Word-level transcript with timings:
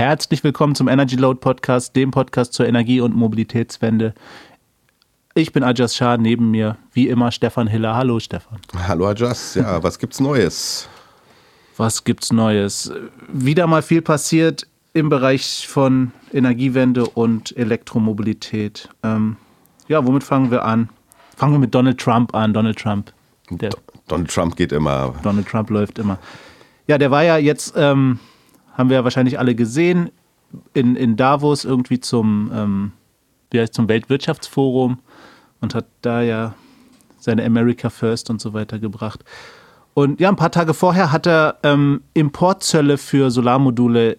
Herzlich 0.00 0.42
willkommen 0.42 0.74
zum 0.74 0.88
Energy 0.88 1.16
Load 1.16 1.40
Podcast, 1.40 1.94
dem 1.94 2.10
Podcast 2.10 2.54
zur 2.54 2.66
Energie- 2.66 3.02
und 3.02 3.14
Mobilitätswende. 3.14 4.14
Ich 5.34 5.52
bin 5.52 5.62
Ajas 5.62 5.94
Shah, 5.94 6.16
neben 6.16 6.50
mir 6.50 6.78
wie 6.94 7.06
immer 7.08 7.30
Stefan 7.30 7.66
Hiller. 7.66 7.94
Hallo 7.96 8.18
Stefan. 8.18 8.60
Hallo 8.74 9.08
Ajas, 9.08 9.56
ja, 9.56 9.82
was 9.82 9.98
gibt's 9.98 10.18
Neues? 10.18 10.88
Was 11.76 12.02
gibt's 12.02 12.32
Neues? 12.32 12.90
Wieder 13.30 13.66
mal 13.66 13.82
viel 13.82 14.00
passiert 14.00 14.66
im 14.94 15.10
Bereich 15.10 15.68
von 15.68 16.12
Energiewende 16.32 17.04
und 17.04 17.54
Elektromobilität. 17.58 18.88
Ähm, 19.02 19.36
ja, 19.86 20.06
womit 20.06 20.24
fangen 20.24 20.50
wir 20.50 20.64
an? 20.64 20.88
Fangen 21.36 21.52
wir 21.52 21.58
mit 21.58 21.74
Donald 21.74 22.00
Trump 22.00 22.34
an. 22.34 22.54
Donald 22.54 22.78
Trump. 22.78 23.12
Der 23.50 23.68
Donald 24.08 24.30
Trump 24.30 24.56
geht 24.56 24.72
immer. 24.72 25.14
Donald 25.22 25.46
Trump 25.46 25.68
läuft 25.68 25.98
immer. 25.98 26.18
Ja, 26.86 26.96
der 26.96 27.10
war 27.10 27.22
ja 27.22 27.36
jetzt, 27.36 27.74
ähm, 27.76 28.18
haben 28.72 28.90
wir 28.90 28.98
ja 28.98 29.04
wahrscheinlich 29.04 29.38
alle 29.38 29.54
gesehen, 29.54 30.10
in, 30.74 30.96
in 30.96 31.16
Davos 31.16 31.64
irgendwie 31.64 32.00
zum, 32.00 32.50
ähm, 32.54 32.92
wie 33.50 33.60
heißt, 33.60 33.74
zum 33.74 33.88
Weltwirtschaftsforum 33.88 34.98
und 35.60 35.74
hat 35.74 35.86
da 36.02 36.22
ja 36.22 36.54
seine 37.18 37.44
America 37.44 37.90
First 37.90 38.30
und 38.30 38.40
so 38.40 38.52
weiter 38.52 38.78
gebracht. 38.78 39.24
Und 39.94 40.20
ja, 40.20 40.28
ein 40.28 40.36
paar 40.36 40.52
Tage 40.52 40.74
vorher 40.74 41.12
hat 41.12 41.26
er 41.26 41.58
ähm, 41.62 42.02
Importzölle 42.14 42.96
für 42.96 43.30
Solarmodule 43.30 44.18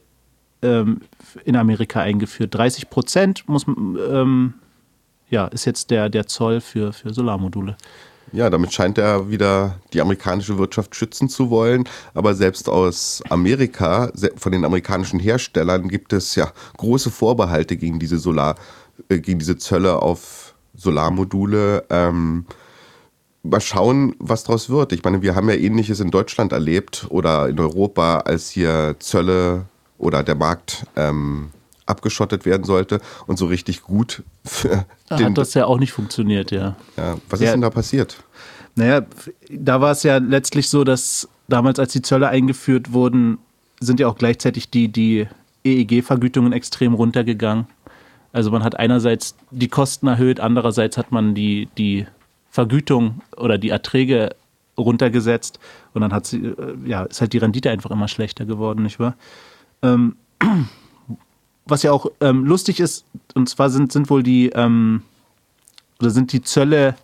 ähm, 0.62 1.02
in 1.45 1.55
Amerika 1.55 2.02
eingeführt. 2.02 2.54
30 2.54 2.90
Prozent 2.90 3.48
muss, 3.48 3.65
ähm, 3.68 4.54
ja, 5.29 5.48
ist 5.48 5.65
jetzt 5.65 5.90
der, 5.90 6.09
der 6.09 6.27
Zoll 6.27 6.62
für, 6.62 6.93
für 6.93 7.13
Solarmodule. 7.13 7.77
Ja, 8.34 8.49
damit 8.49 8.73
scheint 8.73 8.98
er 8.98 9.30
wieder 9.30 9.80
die 9.91 9.99
amerikanische 9.99 10.58
Wirtschaft 10.58 10.95
schützen 10.95 11.27
zu 11.27 11.49
wollen. 11.49 11.88
Aber 12.13 12.34
selbst 12.34 12.70
aus 12.70 13.21
Amerika, 13.30 14.12
von 14.38 14.54
den 14.54 14.63
amerikanischen 14.63 15.20
Herstellern, 15.20 15.90
gibt 15.90 16.13
es 16.13 16.35
ja 16.35 16.52
große 16.77 17.12
Vorbehalte 17.12 17.76
gegen 17.76 17.99
diese 17.99 18.17
Solar, 18.17 18.55
äh, 19.09 19.20
gegen 19.20 19.40
diese 19.40 19.57
Zölle 19.57 20.02
auf 20.02 20.55
Solarmodule. 20.76 21.84
Ähm, 21.90 22.46
mal 23.43 23.59
schauen, 23.59 24.15
was 24.20 24.46
daraus 24.46 24.70
wird. 24.70 24.93
Ich 24.93 25.04
meine, 25.04 25.21
wir 25.21 25.35
haben 25.35 25.49
ja 25.49 25.55
Ähnliches 25.55 25.99
in 25.99 26.12
Deutschland 26.12 26.54
erlebt 26.54 27.07
oder 27.09 27.49
in 27.49 27.59
Europa, 27.59 28.20
als 28.20 28.49
hier 28.49 28.96
Zölle 28.99 29.65
oder 29.98 30.24
der 30.24 30.35
Markt 30.35 30.85
ähm, 30.96 31.49
abgeschottet 31.85 32.46
werden 32.46 32.63
sollte 32.63 33.01
und 33.27 33.37
so 33.37 33.48
richtig 33.48 33.82
gut 33.82 34.24
für 34.46 34.85
da 35.07 35.18
den, 35.18 35.27
hat 35.27 35.37
das 35.37 35.54
ja 35.54 35.65
auch 35.65 35.79
nicht 35.79 35.91
funktioniert, 35.91 36.51
ja. 36.51 36.76
ja 36.98 37.18
was 37.29 37.40
ist 37.40 37.48
ja, 37.48 37.51
denn 37.51 37.62
da 37.62 37.70
passiert? 37.70 38.24
Naja, 38.76 39.05
da 39.49 39.82
war 39.82 39.91
es 39.91 40.04
ja 40.04 40.18
letztlich 40.18 40.70
so, 40.70 40.84
dass 40.84 41.27
damals, 41.48 41.79
als 41.79 41.91
die 41.91 42.02
Zölle 42.02 42.29
eingeführt 42.29 42.93
wurden, 42.93 43.37
sind 43.79 43.99
ja 43.99 44.07
auch 44.07 44.15
gleichzeitig 44.15 44.70
die, 44.70 44.87
die 44.87 45.27
EEG-Vergütungen 45.63 46.54
extrem 46.54 46.93
runtergegangen. 46.93 47.68
Also 48.34 48.52
man 48.52 48.63
hat 48.63 48.79
einerseits 48.79 49.35
die 49.52 49.68
Kosten 49.68 50.07
erhöht, 50.07 50.40
andererseits 50.40 50.98
hat 50.98 51.12
man 51.12 51.35
die, 51.35 51.68
die 51.77 52.07
Vergütung 52.49 53.21
oder 53.35 53.57
die 53.57 53.70
Erträge 53.70 54.35
runtergesetzt 54.77 55.59
und 55.93 56.02
dann 56.02 56.13
hat 56.13 56.26
sie, 56.26 56.37
äh, 56.37 56.76
ja, 56.85 57.04
ist 57.04 57.21
halt 57.21 57.34
die 57.34 57.37
Rendite 57.37 57.70
einfach 57.70 57.91
immer 57.91 58.07
schlechter 58.07 58.46
geworden, 58.46 58.84
nicht 58.84 58.99
wahr? 58.99 59.15
Ähm, 59.82 60.15
was 61.65 61.84
ja 61.84 61.91
auch 61.91 62.07
ähm, 62.21 62.45
lustig 62.45 62.79
ist, 62.79 63.05
und 63.35 63.48
zwar 63.49 63.70
sind, 63.70 63.91
sind 63.91 64.09
wohl 64.09 64.23
die, 64.23 64.50
ähm, 64.50 65.03
oder 66.00 66.09
sind 66.09 66.34
die 66.34 66.41
Zölle 66.41 66.95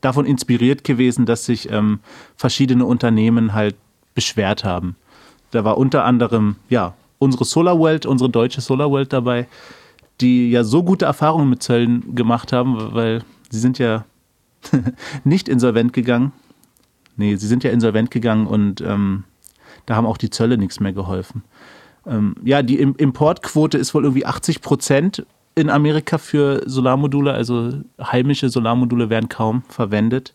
davon 0.00 0.26
inspiriert 0.26 0.84
gewesen, 0.84 1.26
dass 1.26 1.46
sich 1.46 1.70
ähm, 1.70 2.00
verschiedene 2.36 2.84
Unternehmen 2.84 3.54
halt 3.54 3.76
beschwert 4.14 4.64
haben. 4.64 4.96
Da 5.50 5.64
war 5.64 5.78
unter 5.78 6.04
anderem, 6.04 6.56
ja, 6.68 6.94
unsere 7.18 7.44
SolarWorld, 7.44 8.04
unsere 8.04 8.28
deutsche 8.28 8.60
SolarWorld 8.60 9.12
dabei, 9.12 9.46
die 10.20 10.50
ja 10.50 10.64
so 10.64 10.82
gute 10.82 11.04
Erfahrungen 11.04 11.48
mit 11.48 11.62
Zöllen 11.62 12.14
gemacht 12.14 12.52
haben, 12.52 12.94
weil 12.94 13.22
sie 13.50 13.60
sind 13.60 13.78
ja 13.78 14.04
nicht 15.24 15.48
insolvent 15.48 15.92
gegangen. 15.92 16.32
Nee, 17.16 17.36
sie 17.36 17.46
sind 17.46 17.64
ja 17.64 17.70
insolvent 17.70 18.10
gegangen 18.10 18.46
und 18.46 18.80
ähm, 18.80 19.24
da 19.86 19.96
haben 19.96 20.06
auch 20.06 20.16
die 20.16 20.30
Zölle 20.30 20.58
nichts 20.58 20.80
mehr 20.80 20.92
geholfen. 20.92 21.42
Ähm, 22.06 22.34
ja, 22.42 22.62
die 22.62 22.80
Importquote 22.80 23.78
ist 23.78 23.94
wohl 23.94 24.04
irgendwie 24.04 24.26
80 24.26 24.60
Prozent 24.60 25.26
in 25.54 25.70
Amerika 25.70 26.18
für 26.18 26.62
Solarmodule, 26.66 27.32
also 27.32 27.72
heimische 28.00 28.48
Solarmodule 28.48 29.10
werden 29.10 29.28
kaum 29.28 29.62
verwendet. 29.68 30.34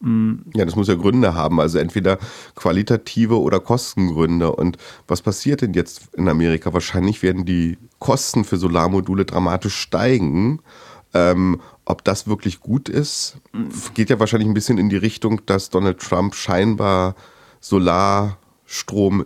Mm. 0.00 0.36
Ja, 0.54 0.64
das 0.64 0.76
muss 0.76 0.88
ja 0.88 0.94
Gründe 0.94 1.34
haben, 1.34 1.60
also 1.60 1.78
entweder 1.78 2.18
qualitative 2.54 3.40
oder 3.40 3.60
Kostengründe. 3.60 4.52
Und 4.52 4.76
was 5.06 5.22
passiert 5.22 5.62
denn 5.62 5.74
jetzt 5.74 6.14
in 6.14 6.28
Amerika? 6.28 6.72
Wahrscheinlich 6.72 7.22
werden 7.22 7.44
die 7.44 7.78
Kosten 7.98 8.44
für 8.44 8.56
Solarmodule 8.56 9.24
dramatisch 9.24 9.76
steigen. 9.76 10.60
Ähm, 11.12 11.60
ob 11.84 12.04
das 12.04 12.28
wirklich 12.28 12.60
gut 12.60 12.88
ist, 12.88 13.38
geht 13.94 14.10
ja 14.10 14.20
wahrscheinlich 14.20 14.48
ein 14.48 14.54
bisschen 14.54 14.78
in 14.78 14.88
die 14.88 14.96
Richtung, 14.96 15.44
dass 15.46 15.70
Donald 15.70 15.98
Trump 15.98 16.36
scheinbar 16.36 17.16
Solarstrom 17.60 19.24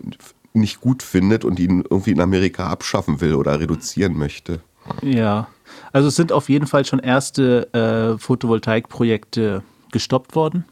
nicht 0.55 0.81
gut 0.81 1.03
findet 1.03 1.45
und 1.45 1.59
ihn 1.59 1.85
irgendwie 1.89 2.13
in 2.13 2.21
Amerika 2.21 2.69
abschaffen 2.69 3.21
will 3.21 3.35
oder 3.35 3.61
reduzieren 3.61 4.17
möchte. 4.17 4.61
Ja, 5.03 5.49
also 5.93 6.09
es 6.09 6.17
sind 6.17 6.33
auf 6.33 6.49
jeden 6.49 6.67
Fall 6.67 6.85
schon 6.85 7.01
erste 7.01 7.73
äh, 7.73 8.19
Photovoltaikprojekte 8.19 9.63
gestoppt 9.91 10.35
worden, 10.35 10.65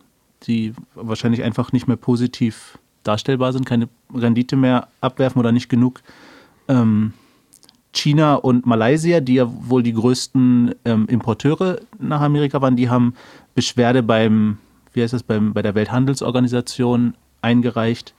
die 0.45 0.73
wahrscheinlich 0.95 1.43
einfach 1.43 1.73
nicht 1.73 1.89
mehr 1.89 1.97
positiv 1.97 2.79
darstellbar 3.03 3.53
sind, 3.53 3.67
keine 3.67 3.89
Rendite 4.15 4.57
mehr 4.57 4.89
abwerfen 5.01 5.41
oder 5.41 5.51
nicht 5.51 5.69
genug. 5.69 6.01
Ähm, 6.69 7.13
China 7.93 8.37
und 8.37 8.65
Malaysia, 8.65 9.21
die 9.21 9.35
ja 9.35 9.47
wohl 9.49 9.83
die 9.83 9.93
größten 9.93 10.75
ähm, 10.85 11.07
Importeure 11.09 11.81
nach 11.99 12.21
Amerika 12.21 12.61
waren, 12.63 12.77
die 12.77 12.89
haben 12.89 13.15
Beschwerde 13.55 14.03
beim, 14.03 14.59
wie 14.93 15.03
heißt 15.03 15.13
das, 15.13 15.23
beim, 15.23 15.53
bei 15.53 15.63
der 15.63 15.75
Welthandelsorganisation 15.75 17.15
eingereicht 17.43 18.15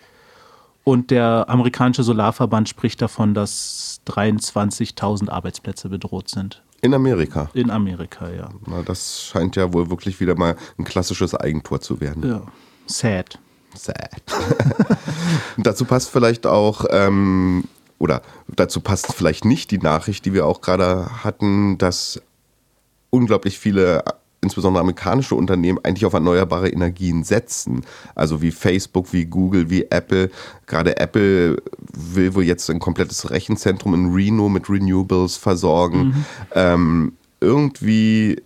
und 0.84 1.12
der 1.12 1.46
amerikanische 1.48 2.04
Solarverband 2.04 2.68
spricht 2.68 3.02
davon, 3.02 3.34
dass 3.34 4.02
23.000 4.08 5.30
Arbeitsplätze 5.30 5.90
bedroht 5.90 6.30
sind. 6.30 6.62
In 6.82 6.94
Amerika? 6.94 7.50
In 7.54 7.72
Amerika, 7.72 8.30
ja. 8.30 8.50
Na, 8.68 8.82
das 8.82 9.24
scheint 9.24 9.56
ja 9.56 9.72
wohl 9.72 9.90
wirklich 9.90 10.20
wieder 10.20 10.36
mal 10.36 10.58
ein 10.78 10.84
klassisches 10.84 11.34
Eigentor 11.34 11.80
zu 11.80 12.02
werden. 12.02 12.28
Ja. 12.28 12.42
Sad. 12.88 13.40
Sad. 13.74 14.22
dazu 15.58 15.86
passt 15.86 16.10
vielleicht 16.10 16.46
auch, 16.46 16.86
ähm, 16.90 17.64
oder 18.00 18.22
dazu 18.50 18.82
passt 18.82 19.14
vielleicht 19.14 19.46
nicht 19.46 19.72
die 19.72 19.78
Nachricht, 19.78 20.26
die 20.26 20.34
wir 20.34 20.46
auch 20.46 20.60
gerade 20.60 21.24
hatten, 21.24 21.78
dass 21.78 22.22
unglaublich 23.10 23.60
viele 23.60 24.04
insbesondere 24.44 24.82
amerikanische 24.82 25.36
Unternehmen 25.36 25.80
eigentlich 25.84 26.06
auf 26.06 26.14
erneuerbare 26.14 26.70
Energien 26.70 27.24
setzen. 27.24 27.84
Also 28.16 28.42
wie 28.42 28.52
Facebook, 28.52 29.14
wie 29.14 29.26
Google, 29.26 29.70
wie 29.70 29.88
Apple. 29.90 30.30
Gerade 30.68 30.98
Apple 30.98 31.62
will 31.94 32.36
wohl 32.36 32.44
jetzt 32.44 32.70
ein 32.70 32.80
komplettes 32.80 33.30
Rechenzentrum 33.32 33.94
in 33.94 34.14
Reno 34.14 34.50
mit 34.50 34.70
Renewables 34.70 35.38
versorgen. 35.38 36.04
Mhm. 36.04 36.26
Ähm, 36.54 37.14
irgendwie 37.40 38.42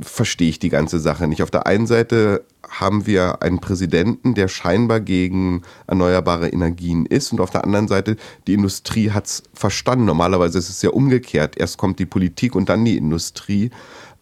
verstehe 0.00 0.48
ich 0.48 0.58
die 0.58 0.70
ganze 0.70 0.98
Sache 0.98 1.26
nicht. 1.26 1.42
Auf 1.42 1.50
der 1.50 1.66
einen 1.66 1.86
Seite 1.86 2.44
haben 2.68 3.06
wir 3.06 3.42
einen 3.42 3.60
Präsidenten, 3.60 4.34
der 4.34 4.48
scheinbar 4.48 5.00
gegen 5.00 5.62
erneuerbare 5.86 6.48
Energien 6.48 7.06
ist 7.06 7.32
und 7.32 7.40
auf 7.40 7.50
der 7.50 7.64
anderen 7.64 7.88
Seite 7.88 8.16
die 8.46 8.54
Industrie 8.54 9.10
hat 9.10 9.26
es 9.26 9.42
verstanden. 9.52 10.06
Normalerweise 10.06 10.58
ist 10.58 10.70
es 10.70 10.80
ja 10.82 10.90
umgekehrt. 10.90 11.56
Erst 11.58 11.76
kommt 11.76 11.98
die 11.98 12.06
Politik 12.06 12.54
und 12.54 12.68
dann 12.68 12.84
die 12.84 12.96
Industrie. 12.96 13.70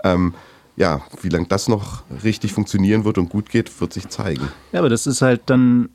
Ähm, 0.03 0.35
ja, 0.77 1.03
wie 1.21 1.29
lange 1.29 1.47
das 1.47 1.69
noch 1.69 2.03
richtig 2.25 2.53
funktionieren 2.53 3.05
wird 3.05 3.19
und 3.19 3.29
gut 3.29 3.51
geht, 3.51 3.81
wird 3.81 3.93
sich 3.93 4.09
zeigen. 4.09 4.49
Ja, 4.73 4.81
aber 4.81 4.89
das 4.89 5.07
ist 5.07 5.23
halt 5.23 5.43
dann 5.47 5.91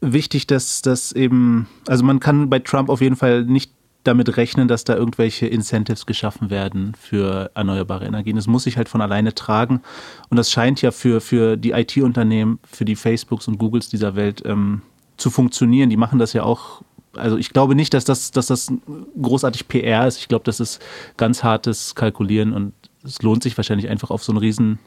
wichtig, 0.00 0.46
dass 0.46 0.82
das 0.82 1.12
eben, 1.12 1.68
also 1.86 2.04
man 2.04 2.20
kann 2.20 2.50
bei 2.50 2.58
Trump 2.58 2.88
auf 2.88 3.00
jeden 3.00 3.16
Fall 3.16 3.44
nicht 3.44 3.72
damit 4.04 4.36
rechnen, 4.36 4.66
dass 4.66 4.84
da 4.84 4.96
irgendwelche 4.96 5.46
Incentives 5.46 6.06
geschaffen 6.06 6.48
werden 6.50 6.94
für 6.98 7.50
erneuerbare 7.54 8.06
Energien. 8.06 8.36
Das 8.36 8.46
muss 8.46 8.64
sich 8.64 8.76
halt 8.76 8.88
von 8.88 9.02
alleine 9.02 9.34
tragen. 9.34 9.82
Und 10.30 10.36
das 10.38 10.50
scheint 10.50 10.80
ja 10.80 10.90
für, 10.90 11.20
für 11.20 11.56
die 11.56 11.72
IT-Unternehmen, 11.72 12.58
für 12.64 12.86
die 12.86 12.96
Facebooks 12.96 13.46
und 13.46 13.58
Googles 13.58 13.90
dieser 13.90 14.16
Welt 14.16 14.42
ähm, 14.46 14.82
zu 15.18 15.30
funktionieren. 15.30 15.90
Die 15.90 15.98
machen 15.98 16.18
das 16.18 16.32
ja 16.32 16.44
auch. 16.44 16.82
Also 17.14 17.36
ich 17.36 17.50
glaube 17.50 17.74
nicht, 17.74 17.92
dass 17.92 18.04
das, 18.04 18.30
dass 18.30 18.46
das 18.46 18.72
großartig 19.20 19.68
PR 19.68 20.06
ist. 20.06 20.18
Ich 20.18 20.28
glaube, 20.28 20.44
das 20.44 20.60
ist 20.60 20.80
ganz 21.18 21.42
hartes 21.42 21.94
Kalkulieren 21.94 22.52
und 22.54 22.72
es 23.04 23.22
lohnt 23.22 23.42
sich 23.42 23.56
wahrscheinlich 23.56 23.88
einfach 23.88 24.10
auf 24.10 24.22
so 24.22 24.32
ein 24.32 24.36
Riesen, 24.36 24.78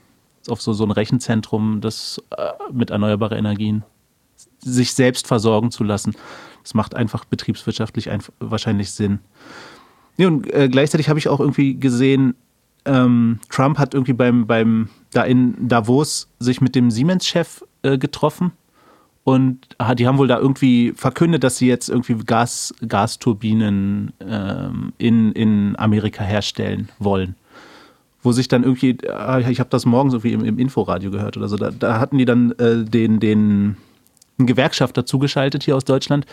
auf 0.47 0.61
so, 0.61 0.73
so 0.73 0.83
ein 0.83 0.91
Rechenzentrum, 0.91 1.81
das 1.81 2.21
äh, 2.37 2.51
mit 2.71 2.89
erneuerbaren 2.89 3.37
Energien 3.37 3.83
sich 4.59 4.93
selbst 4.93 5.27
versorgen 5.27 5.71
zu 5.71 5.83
lassen. 5.83 6.15
Das 6.63 6.73
macht 6.73 6.95
einfach 6.95 7.25
betriebswirtschaftlich 7.25 8.09
einfach 8.09 8.33
wahrscheinlich 8.39 8.91
Sinn. 8.91 9.19
Ja, 10.17 10.27
und 10.27 10.51
äh, 10.53 10.69
gleichzeitig 10.69 11.09
habe 11.09 11.19
ich 11.19 11.27
auch 11.27 11.39
irgendwie 11.39 11.75
gesehen, 11.75 12.35
ähm, 12.85 13.39
Trump 13.49 13.77
hat 13.77 13.93
irgendwie 13.93 14.13
beim, 14.13 14.45
beim 14.45 14.89
da 15.11 15.23
in 15.23 15.67
Davos 15.67 16.29
sich 16.39 16.61
mit 16.61 16.75
dem 16.75 16.91
Siemens-Chef 16.91 17.63
äh, 17.81 17.97
getroffen 17.97 18.51
Und 19.23 19.75
die 19.95 20.05
haben 20.05 20.17
wohl 20.17 20.27
da 20.27 20.37
irgendwie 20.37 20.93
verkündet, 20.95 21.43
dass 21.43 21.57
sie 21.57 21.67
jetzt 21.67 21.89
irgendwie 21.89 22.15
Gas, 22.25 22.73
Gasturbinen 22.85 24.11
ähm, 24.19 24.91
in, 24.97 25.31
in 25.31 25.75
Amerika 25.77 26.23
herstellen 26.23 26.89
wollen. 26.99 27.35
Wo 28.23 28.31
sich 28.31 28.47
dann 28.47 28.63
irgendwie, 28.63 28.97
äh, 29.03 29.51
ich 29.51 29.59
habe 29.59 29.69
das 29.69 29.85
morgens 29.85 30.13
irgendwie 30.13 30.33
im, 30.33 30.43
im, 30.43 30.57
Inforadio 30.57 31.11
gehört 31.11 31.37
oder 31.37 31.47
so, 31.47 31.57
da, 31.57 31.71
da 31.71 31.99
hatten 31.99 32.17
die 32.17 32.25
dann 32.25 32.51
äh, 32.53 32.83
den, 32.83 33.19
den 33.19 33.77
einen 34.39 34.47
Gewerkschafter 34.47 35.05
zugeschaltet 35.05 35.63
hier 35.63 35.75
aus 35.75 35.85
Deutschland. 35.85 36.25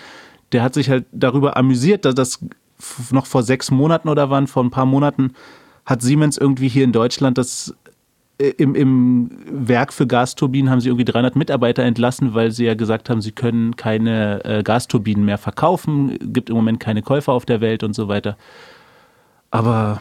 Der 0.53 0.63
hat 0.63 0.75
sich 0.75 0.89
halt 0.89 1.05
darüber 1.13 1.57
amüsiert, 1.57 2.05
dass 2.05 2.15
das 2.15 2.45
noch 3.11 3.27
vor 3.27 3.43
sechs 3.43 3.71
Monaten 3.71 4.09
oder 4.09 4.31
wann, 4.31 4.47
vor 4.47 4.65
ein 4.65 4.71
paar 4.71 4.87
Monaten, 4.87 5.35
hat 5.85 6.03
Siemens 6.03 6.39
irgendwie 6.39 6.69
hier 6.69 6.85
in 6.85 6.93
Deutschland 6.93 7.37
das 7.37 7.75
äh, 8.41 8.55
im, 8.57 8.75
im 8.75 9.31
Werk 9.47 9.93
für 9.93 10.07
Gasturbinen 10.07 10.71
haben 10.71 10.81
sie 10.81 10.89
irgendwie 10.89 11.05
300 11.05 11.37
Mitarbeiter 11.37 11.83
entlassen, 11.83 12.35
weil 12.35 12.51
sie 12.51 12.65
ja 12.65 12.75
gesagt 12.75 13.11
haben, 13.11 13.21
sie 13.21 13.33
können 13.33 13.77
keine 13.77 14.45
äh, 14.45 14.63
Gasturbinen 14.63 15.25
mehr 15.25 15.39
verkaufen, 15.39 16.19
gibt 16.33 16.51
im 16.51 16.57
Moment 16.57 16.81
keine 16.81 17.03
Käufer 17.03 17.33
auf 17.33 17.45
der 17.45 17.61
Welt 17.61 17.83
und 17.83 17.95
so 17.95 18.09
weiter. 18.09 18.37
Aber 19.51 20.01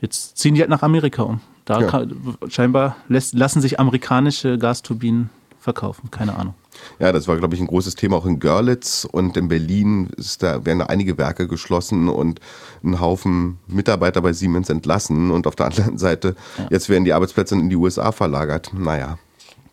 jetzt 0.00 0.38
ziehen 0.38 0.54
die 0.54 0.60
halt 0.60 0.70
nach 0.70 0.82
Amerika 0.82 1.22
um. 1.22 1.40
Da 1.64 1.80
ja. 1.80 1.86
kann, 1.88 2.36
scheinbar 2.48 2.96
lässt, 3.08 3.34
lassen 3.34 3.60
sich 3.60 3.80
amerikanische 3.80 4.56
Gasturbinen 4.58 5.30
verkaufen, 5.58 6.10
keine 6.12 6.36
Ahnung. 6.36 6.54
Ja, 6.98 7.10
das 7.10 7.26
war, 7.26 7.36
glaube 7.36 7.54
ich, 7.54 7.60
ein 7.60 7.66
großes 7.66 7.96
Thema 7.96 8.16
auch 8.16 8.26
in 8.26 8.38
Görlitz 8.38 9.06
und 9.10 9.36
in 9.36 9.48
Berlin 9.48 10.10
ist 10.16 10.42
da, 10.42 10.64
werden 10.64 10.78
da 10.78 10.86
einige 10.86 11.18
Werke 11.18 11.48
geschlossen 11.48 12.08
und 12.08 12.40
ein 12.84 13.00
Haufen 13.00 13.58
Mitarbeiter 13.66 14.22
bei 14.22 14.32
Siemens 14.32 14.70
entlassen. 14.70 15.30
Und 15.30 15.46
auf 15.46 15.56
der 15.56 15.66
anderen 15.70 15.98
Seite, 15.98 16.36
ja. 16.58 16.68
jetzt 16.70 16.88
werden 16.88 17.04
die 17.04 17.12
Arbeitsplätze 17.12 17.54
in 17.54 17.68
die 17.68 17.76
USA 17.76 18.12
verlagert. 18.12 18.72
Naja, 18.74 19.18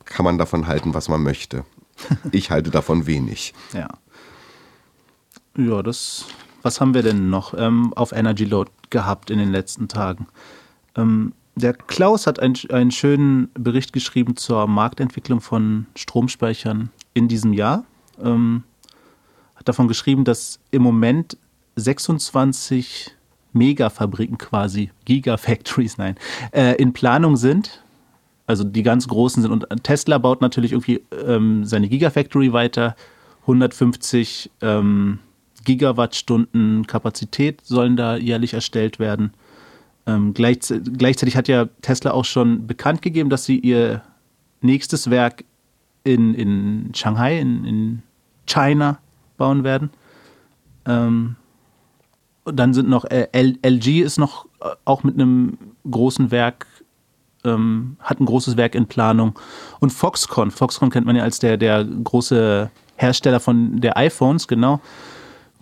kann 0.05 0.23
man 0.23 0.37
davon 0.37 0.67
halten, 0.67 0.93
was 0.93 1.09
man 1.09 1.21
möchte. 1.23 1.63
Ich 2.31 2.49
halte 2.49 2.71
davon 2.71 3.05
wenig. 3.05 3.53
Ja. 3.71 3.87
Ja, 5.55 5.83
das. 5.83 6.25
Was 6.63 6.79
haben 6.79 6.93
wir 6.93 7.03
denn 7.03 7.29
noch 7.29 7.53
ähm, 7.55 7.93
auf 7.93 8.13
Energy 8.13 8.45
Load 8.45 8.71
gehabt 8.89 9.29
in 9.29 9.37
den 9.37 9.51
letzten 9.51 9.89
Tagen? 9.89 10.27
Ähm, 10.95 11.33
der 11.55 11.73
Klaus 11.73 12.25
hat 12.25 12.39
ein, 12.39 12.55
einen 12.71 12.89
schönen 12.89 13.51
Bericht 13.53 13.93
geschrieben 13.93 14.37
zur 14.37 14.65
Marktentwicklung 14.67 15.41
von 15.41 15.85
Stromspeichern 15.95 16.89
in 17.13 17.27
diesem 17.27 17.53
Jahr. 17.53 17.83
Ähm, 18.21 18.63
hat 19.55 19.67
davon 19.67 19.89
geschrieben, 19.89 20.23
dass 20.23 20.59
im 20.71 20.81
Moment 20.81 21.37
26 21.75 23.11
Megafabriken 23.51 24.37
quasi, 24.37 24.89
Gigafactories, 25.05 25.97
nein, 25.97 26.15
äh, 26.51 26.75
in 26.77 26.93
Planung 26.93 27.35
sind. 27.35 27.83
Also 28.47 28.63
die 28.63 28.83
ganz 28.83 29.07
großen 29.07 29.43
sind. 29.43 29.51
Und 29.51 29.67
Tesla 29.83 30.17
baut 30.17 30.41
natürlich 30.41 30.71
irgendwie 30.71 31.01
ähm, 31.25 31.65
seine 31.65 31.89
Gigafactory 31.89 32.53
weiter. 32.53 32.95
150 33.41 34.49
ähm, 34.61 35.19
Gigawattstunden 35.63 36.87
Kapazität 36.87 37.61
sollen 37.63 37.95
da 37.95 38.15
jährlich 38.15 38.53
erstellt 38.53 38.99
werden. 38.99 39.33
Ähm, 40.05 40.33
gleichz 40.33 40.73
gleichzeitig 40.97 41.37
hat 41.37 41.47
ja 41.47 41.67
Tesla 41.81 42.11
auch 42.11 42.25
schon 42.25 42.67
bekannt 42.67 43.01
gegeben, 43.01 43.29
dass 43.29 43.45
sie 43.45 43.57
ihr 43.59 44.01
nächstes 44.61 45.09
Werk 45.09 45.45
in, 46.03 46.33
in 46.33 46.91
Shanghai, 46.93 47.39
in, 47.39 47.65
in 47.65 48.03
China 48.45 48.99
bauen 49.37 49.63
werden. 49.63 49.89
Ähm, 50.85 51.35
und 52.43 52.57
dann 52.57 52.73
sind 52.73 52.89
noch 52.89 53.05
äh, 53.05 53.27
LG 53.33 54.01
ist 54.01 54.17
noch 54.17 54.45
äh, 54.61 54.69
auch 54.83 55.03
mit 55.03 55.15
einem 55.15 55.57
großen 55.89 56.31
Werk, 56.31 56.67
ähm, 57.45 57.95
hat 57.99 58.19
ein 58.19 58.25
großes 58.25 58.57
Werk 58.57 58.75
in 58.75 58.87
Planung. 58.87 59.39
Und 59.79 59.91
Foxconn, 59.91 60.51
Foxconn 60.51 60.89
kennt 60.89 61.05
man 61.05 61.15
ja 61.15 61.23
als 61.23 61.39
der, 61.39 61.55
der 61.55 61.85
große 61.85 62.69
Hersteller 62.97 63.39
von 63.39 63.79
der 63.79 63.97
iPhones, 63.97 64.47
genau, 64.47 64.81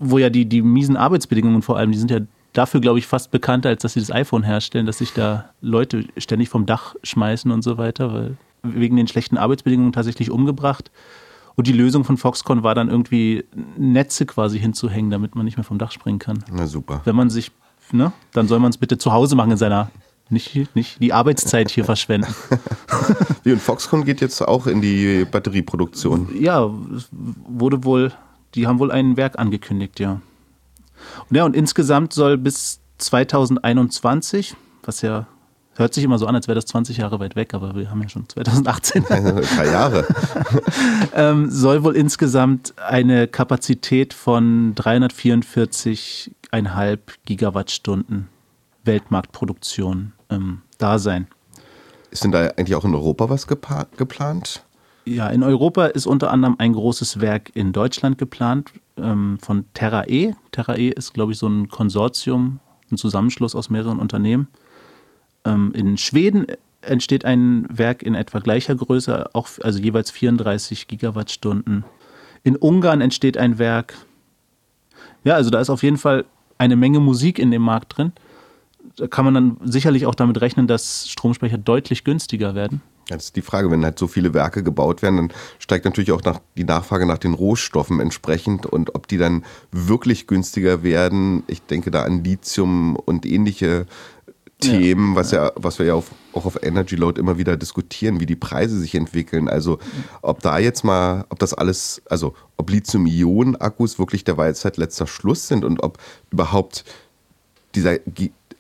wo 0.01 0.17
ja 0.17 0.29
die, 0.29 0.45
die 0.45 0.61
miesen 0.61 0.97
Arbeitsbedingungen 0.97 1.61
vor 1.61 1.77
allem, 1.77 1.91
die 1.91 1.97
sind 1.97 2.11
ja 2.11 2.19
dafür, 2.53 2.81
glaube 2.81 2.99
ich, 2.99 3.07
fast 3.07 3.31
bekannter, 3.31 3.69
als 3.69 3.83
dass 3.83 3.93
sie 3.93 3.99
das 3.99 4.11
iPhone 4.11 4.43
herstellen, 4.43 4.85
dass 4.85 4.97
sich 4.97 5.13
da 5.13 5.51
Leute 5.61 6.05
ständig 6.17 6.49
vom 6.49 6.65
Dach 6.65 6.95
schmeißen 7.03 7.49
und 7.51 7.61
so 7.61 7.77
weiter, 7.77 8.13
weil 8.13 8.37
wegen 8.63 8.95
den 8.95 9.07
schlechten 9.07 9.37
Arbeitsbedingungen 9.37 9.93
tatsächlich 9.93 10.31
umgebracht. 10.31 10.91
Und 11.55 11.67
die 11.67 11.73
Lösung 11.73 12.03
von 12.03 12.17
Foxconn 12.17 12.63
war 12.63 12.75
dann 12.75 12.89
irgendwie 12.89 13.45
Netze 13.77 14.25
quasi 14.25 14.59
hinzuhängen, 14.59 15.11
damit 15.11 15.35
man 15.35 15.45
nicht 15.45 15.57
mehr 15.57 15.63
vom 15.63 15.77
Dach 15.77 15.91
springen 15.91 16.19
kann. 16.19 16.43
Na 16.51 16.65
super. 16.65 17.01
Wenn 17.05 17.15
man 17.15 17.29
sich, 17.29 17.51
ne, 17.91 18.11
dann 18.33 18.47
soll 18.47 18.59
man 18.59 18.71
es 18.71 18.77
bitte 18.77 18.97
zu 18.97 19.11
Hause 19.11 19.35
machen 19.35 19.51
in 19.51 19.57
seiner 19.57 19.91
nicht, 20.29 20.75
nicht 20.75 21.01
die 21.01 21.11
Arbeitszeit 21.11 21.69
hier 21.69 21.83
verschwenden. 21.83 22.33
Wie 23.43 23.51
und 23.51 23.61
Foxconn 23.61 24.05
geht 24.05 24.21
jetzt 24.21 24.41
auch 24.41 24.65
in 24.65 24.81
die 24.81 25.25
Batterieproduktion. 25.29 26.29
Ja, 26.39 26.69
wurde 27.47 27.83
wohl, 27.83 28.13
die 28.55 28.67
haben 28.67 28.79
wohl 28.79 28.91
ein 28.91 29.17
Werk 29.17 29.39
angekündigt, 29.39 29.99
ja. 29.99 30.21
Und 31.29 31.35
ja, 31.35 31.45
und 31.45 31.55
insgesamt 31.55 32.13
soll 32.13 32.37
bis 32.37 32.79
2021, 32.97 34.55
was 34.83 35.01
ja 35.01 35.27
hört 35.75 35.93
sich 35.93 36.03
immer 36.03 36.17
so 36.17 36.27
an, 36.27 36.35
als 36.35 36.47
wäre 36.47 36.55
das 36.55 36.65
20 36.65 36.97
Jahre 36.97 37.19
weit 37.19 37.35
weg, 37.35 37.53
aber 37.53 37.75
wir 37.75 37.89
haben 37.89 38.01
ja 38.01 38.09
schon 38.09 38.27
2018. 38.27 39.03
Drei 39.05 39.65
Jahre. 39.65 40.05
ähm, 41.15 41.49
soll 41.49 41.83
wohl 41.83 41.95
insgesamt 41.95 42.73
eine 42.77 43.27
Kapazität 43.27 44.13
von 44.13 44.75
344,5 44.75 46.99
Gigawattstunden 47.25 48.27
Weltmarktproduktion 48.83 50.13
ähm, 50.29 50.61
da 50.77 50.99
sein. 50.99 51.27
Ist 52.09 52.23
denn 52.23 52.31
da 52.31 52.47
eigentlich 52.47 52.75
auch 52.75 52.85
in 52.85 52.93
Europa 52.93 53.29
was 53.29 53.47
geplant? 53.47 54.63
Ja, 55.05 55.29
in 55.29 55.43
Europa 55.43 55.87
ist 55.87 56.05
unter 56.05 56.31
anderem 56.31 56.55
ein 56.59 56.73
großes 56.73 57.21
Werk 57.21 57.51
in 57.55 57.73
Deutschland 57.73 58.17
geplant 58.17 58.71
ähm, 58.97 59.39
von 59.41 59.65
TerraE. 59.73 60.35
TerraE 60.51 60.89
ist, 60.89 61.13
glaube 61.13 61.31
ich, 61.31 61.39
so 61.39 61.47
ein 61.47 61.69
Konsortium, 61.69 62.59
ein 62.91 62.97
Zusammenschluss 62.97 63.55
aus 63.55 63.69
mehreren 63.69 63.99
Unternehmen. 63.99 64.47
Ähm, 65.43 65.71
in 65.73 65.97
Schweden 65.97 66.45
entsteht 66.81 67.25
ein 67.25 67.65
Werk 67.69 68.03
in 68.03 68.15
etwa 68.15 68.39
gleicher 68.39 68.75
Größe, 68.75 69.33
auch, 69.33 69.49
also 69.61 69.79
jeweils 69.79 70.11
34 70.11 70.87
Gigawattstunden. 70.87 71.83
In 72.43 72.55
Ungarn 72.55 73.01
entsteht 73.01 73.37
ein 73.37 73.57
Werk. 73.57 73.95
Ja, 75.23 75.35
also 75.35 75.49
da 75.49 75.59
ist 75.59 75.69
auf 75.69 75.83
jeden 75.83 75.97
Fall 75.97 76.25
eine 76.57 76.75
Menge 76.75 76.99
Musik 76.99 77.39
in 77.39 77.49
dem 77.49 77.61
Markt 77.61 77.97
drin. 77.97 78.13
Da 78.97 79.07
kann 79.07 79.25
man 79.25 79.33
dann 79.33 79.57
sicherlich 79.63 80.05
auch 80.05 80.15
damit 80.15 80.41
rechnen, 80.41 80.67
dass 80.67 81.07
Stromspeicher 81.09 81.57
deutlich 81.57 82.03
günstiger 82.03 82.55
werden. 82.55 82.81
Das 83.17 83.25
ist 83.25 83.35
die 83.35 83.41
Frage, 83.41 83.69
wenn 83.71 83.83
halt 83.83 83.99
so 83.99 84.07
viele 84.07 84.33
Werke 84.33 84.63
gebaut 84.63 85.01
werden, 85.01 85.17
dann 85.17 85.33
steigt 85.59 85.85
natürlich 85.85 86.11
auch 86.11 86.23
nach, 86.23 86.39
die 86.57 86.63
Nachfrage 86.63 87.05
nach 87.05 87.17
den 87.17 87.33
Rohstoffen 87.33 87.99
entsprechend 87.99 88.65
und 88.65 88.95
ob 88.95 89.07
die 89.07 89.17
dann 89.17 89.43
wirklich 89.71 90.27
günstiger 90.27 90.83
werden. 90.83 91.43
Ich 91.47 91.61
denke 91.61 91.91
da 91.91 92.03
an 92.03 92.23
Lithium 92.23 92.95
und 92.95 93.25
ähnliche 93.25 93.85
Themen, 94.61 95.11
ja, 95.11 95.15
was 95.15 95.31
ja, 95.31 95.51
was 95.55 95.79
wir 95.79 95.87
ja 95.87 95.93
auf, 95.95 96.11
auch 96.33 96.45
auf 96.45 96.61
Energy 96.63 96.95
Load 96.95 97.19
immer 97.19 97.37
wieder 97.37 97.57
diskutieren, 97.57 98.19
wie 98.19 98.25
die 98.25 98.35
Preise 98.35 98.79
sich 98.79 98.95
entwickeln. 98.95 99.49
Also 99.49 99.79
ob 100.21 100.41
da 100.41 100.59
jetzt 100.59 100.83
mal, 100.83 101.25
ob 101.29 101.39
das 101.39 101.53
alles, 101.53 102.01
also 102.09 102.35
ob 102.57 102.69
Lithium-Ionen-Akkus 102.69 103.97
wirklich 103.97 104.23
der 104.23 104.37
Weisheit 104.37 104.77
letzter 104.77 105.07
Schluss 105.07 105.47
sind 105.47 105.65
und 105.65 105.81
ob 105.83 105.97
überhaupt 106.29 106.85
dieser, 107.73 107.97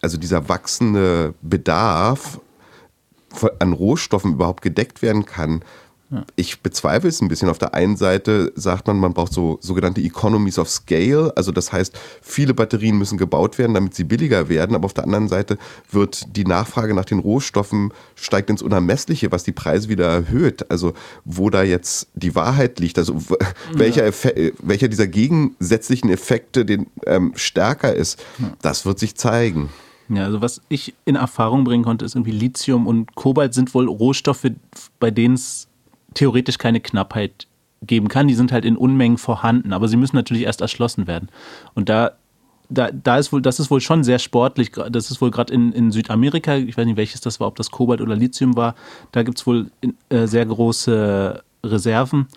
also 0.01 0.17
dieser 0.17 0.49
wachsende 0.49 1.35
Bedarf 1.41 2.39
an 3.59 3.73
Rohstoffen 3.73 4.33
überhaupt 4.33 4.61
gedeckt 4.61 5.01
werden 5.01 5.25
kann. 5.25 5.63
Ich 6.35 6.59
bezweifle 6.59 7.07
es 7.07 7.21
ein 7.21 7.29
bisschen. 7.29 7.47
Auf 7.47 7.57
der 7.57 7.73
einen 7.73 7.95
Seite 7.95 8.51
sagt 8.55 8.87
man, 8.87 8.97
man 8.97 9.13
braucht 9.13 9.31
so 9.31 9.57
sogenannte 9.61 10.01
Economies 10.01 10.59
of 10.59 10.69
Scale. 10.69 11.31
Also 11.37 11.53
das 11.53 11.71
heißt, 11.71 11.97
viele 12.21 12.53
Batterien 12.53 12.97
müssen 12.97 13.17
gebaut 13.17 13.57
werden, 13.57 13.73
damit 13.73 13.95
sie 13.95 14.03
billiger 14.03 14.49
werden. 14.49 14.75
Aber 14.75 14.85
auf 14.85 14.93
der 14.93 15.05
anderen 15.05 15.29
Seite 15.29 15.57
wird 15.89 16.35
die 16.35 16.43
Nachfrage 16.43 16.93
nach 16.93 17.05
den 17.05 17.19
Rohstoffen 17.19 17.93
steigt 18.15 18.49
ins 18.49 18.61
Unermessliche, 18.61 19.31
was 19.31 19.45
die 19.45 19.53
Preise 19.53 19.87
wieder 19.87 20.05
erhöht. 20.05 20.69
Also 20.69 20.93
wo 21.23 21.49
da 21.49 21.63
jetzt 21.63 22.09
die 22.13 22.35
Wahrheit 22.35 22.79
liegt, 22.79 22.97
also 22.97 23.15
welcher, 23.73 24.03
Effekt, 24.03 24.57
welcher 24.61 24.89
dieser 24.89 25.07
gegensätzlichen 25.07 26.09
Effekte 26.09 26.65
den, 26.65 26.87
ähm, 27.05 27.31
stärker 27.35 27.95
ist, 27.95 28.21
das 28.61 28.85
wird 28.85 28.99
sich 28.99 29.15
zeigen. 29.15 29.69
Ja, 30.13 30.25
also 30.25 30.41
was 30.41 30.61
ich 30.67 30.93
in 31.05 31.15
Erfahrung 31.15 31.63
bringen 31.63 31.85
konnte, 31.85 32.03
ist 32.03 32.15
irgendwie 32.15 32.31
Lithium 32.31 32.85
und 32.85 33.15
Kobalt 33.15 33.53
sind 33.53 33.73
wohl 33.73 33.87
Rohstoffe, 33.87 34.45
bei 34.99 35.09
denen 35.09 35.35
es 35.35 35.69
theoretisch 36.13 36.57
keine 36.57 36.81
Knappheit 36.81 37.47
geben 37.81 38.09
kann. 38.09 38.27
Die 38.27 38.33
sind 38.33 38.51
halt 38.51 38.65
in 38.65 38.75
Unmengen 38.75 39.17
vorhanden, 39.17 39.71
aber 39.71 39.87
sie 39.87 39.95
müssen 39.95 40.17
natürlich 40.17 40.43
erst 40.43 40.59
erschlossen 40.59 41.07
werden. 41.07 41.29
Und 41.75 41.87
da, 41.87 42.11
da, 42.67 42.89
da 42.91 43.17
ist 43.19 43.31
wohl, 43.31 43.41
das 43.41 43.61
ist 43.61 43.71
wohl 43.71 43.79
schon 43.79 44.03
sehr 44.03 44.19
sportlich. 44.19 44.71
Das 44.89 45.11
ist 45.11 45.21
wohl 45.21 45.31
gerade 45.31 45.53
in, 45.53 45.71
in 45.71 45.91
Südamerika, 45.91 46.57
ich 46.57 46.77
weiß 46.77 46.85
nicht, 46.85 46.97
welches 46.97 47.21
das 47.21 47.39
war, 47.39 47.47
ob 47.47 47.55
das 47.55 47.71
Kobalt 47.71 48.01
oder 48.01 48.17
Lithium 48.17 48.57
war, 48.57 48.75
da 49.13 49.23
gibt 49.23 49.39
es 49.39 49.47
wohl 49.47 49.71
äh, 50.09 50.27
sehr 50.27 50.45
große 50.45 51.41
Reserven. 51.63 52.27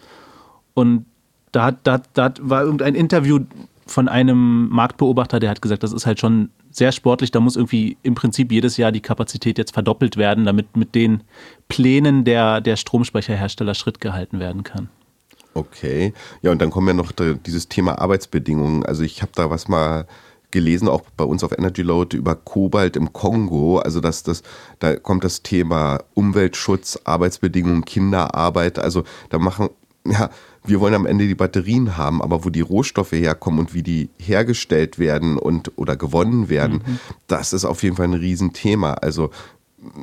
Und 0.75 1.07
da, 1.50 1.73
da, 1.73 2.02
da 2.12 2.33
war 2.40 2.62
irgendein 2.62 2.95
Interview 2.95 3.40
von 3.85 4.09
einem 4.09 4.69
Marktbeobachter, 4.69 5.40
der 5.40 5.50
hat 5.50 5.61
gesagt, 5.61 5.83
das 5.83 5.93
ist 5.93 6.07
halt 6.07 6.21
schon 6.21 6.50
sehr 6.75 6.93
sportlich. 6.93 7.31
Da 7.31 7.40
muss 7.40 7.57
irgendwie 7.57 7.97
im 8.02 8.14
Prinzip 8.14 8.50
jedes 8.50 8.76
Jahr 8.76 8.93
die 8.93 9.00
Kapazität 9.00 9.59
jetzt 9.59 9.73
verdoppelt 9.73 10.16
werden, 10.16 10.45
damit 10.45 10.76
mit 10.76 10.95
den 10.95 11.23
Plänen 11.69 12.25
der, 12.25 12.61
der 12.61 12.76
Stromspeicherhersteller 12.76 13.75
Schritt 13.75 14.00
gehalten 14.00 14.40
werden 14.40 14.64
kann. 14.64 14.88
Okay. 15.54 16.12
Ja, 16.43 16.50
und 16.50 16.61
dann 16.61 16.71
kommen 16.71 16.88
ja 16.88 16.95
noch 16.95 17.12
dieses 17.12 17.69
Thema 17.69 18.00
Arbeitsbedingungen. 18.00 18.85
Also 18.85 19.04
ich 19.04 19.23
habe 19.23 19.33
da 19.35 19.50
was 19.50 19.69
mal 19.69 20.07
gelesen, 20.50 20.88
auch 20.88 21.02
bei 21.16 21.25
uns 21.25 21.45
auf 21.45 21.57
Energy 21.57 21.83
Load 21.83 22.16
über 22.16 22.35
Kobalt 22.35 22.97
im 22.97 23.12
Kongo. 23.12 23.78
Also 23.78 24.00
dass 24.00 24.25
das, 24.25 24.43
da 24.81 24.97
kommt 24.97 25.23
das 25.23 25.43
Thema 25.43 26.02
Umweltschutz, 26.14 26.99
Arbeitsbedingungen, 27.04 27.85
Kinderarbeit. 27.85 28.81
Also 28.81 29.04
da 29.31 29.38
machen, 29.38 29.69
ja, 30.04 30.31
wir 30.66 30.80
wollen 30.80 30.94
am 30.94 31.06
Ende 31.06 31.26
die 31.26 31.35
Batterien 31.35 31.97
haben, 31.97 32.23
aber 32.23 32.44
wo 32.44 32.50
die 32.50 32.62
Rohstoffe 32.62 33.12
herkommen 33.12 33.61
und 33.61 33.75
wie 33.75 33.83
die 33.83 34.09
hergestellt 34.18 34.99
werden 34.99 35.38
und 35.38 35.73
oder 35.76 35.97
gewonnen 35.97 36.49
werden, 36.49 36.83
mhm. 36.87 36.99
das 37.26 37.52
ist 37.52 37.64
auf 37.64 37.83
jeden 37.83 37.97
Fall 37.97 38.06
ein 38.06 38.14
Riesenthema. 38.14 38.94
Also 38.94 39.30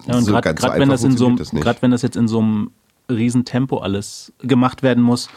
ja, 0.05 0.17
und 0.17 0.23
so 0.23 0.33
gerade 0.33 0.61
so 0.61 0.67
wenn 0.73 0.89
das 0.89 1.03
in 1.03 1.17
so 1.17 1.35
gerade 1.35 1.81
wenn 1.81 1.91
das 1.91 2.03
jetzt 2.03 2.15
in 2.15 2.27
so 2.27 2.39
einem 2.39 2.71
Riesentempo 3.09 3.79
alles 3.79 4.31
gemacht 4.39 4.83
werden 4.83 5.03
muss, 5.03 5.29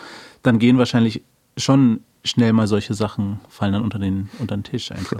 dann 0.42 0.58
gehen 0.58 0.76
wahrscheinlich 0.76 1.22
schon 1.56 2.00
schnell 2.24 2.54
mal 2.54 2.66
solche 2.66 2.94
Sachen 2.94 3.38
fallen 3.48 3.74
dann 3.74 3.82
unter 3.82 3.98
den, 3.98 4.30
unter 4.38 4.56
den 4.56 4.64
Tisch 4.64 4.90
einfach. 4.90 5.18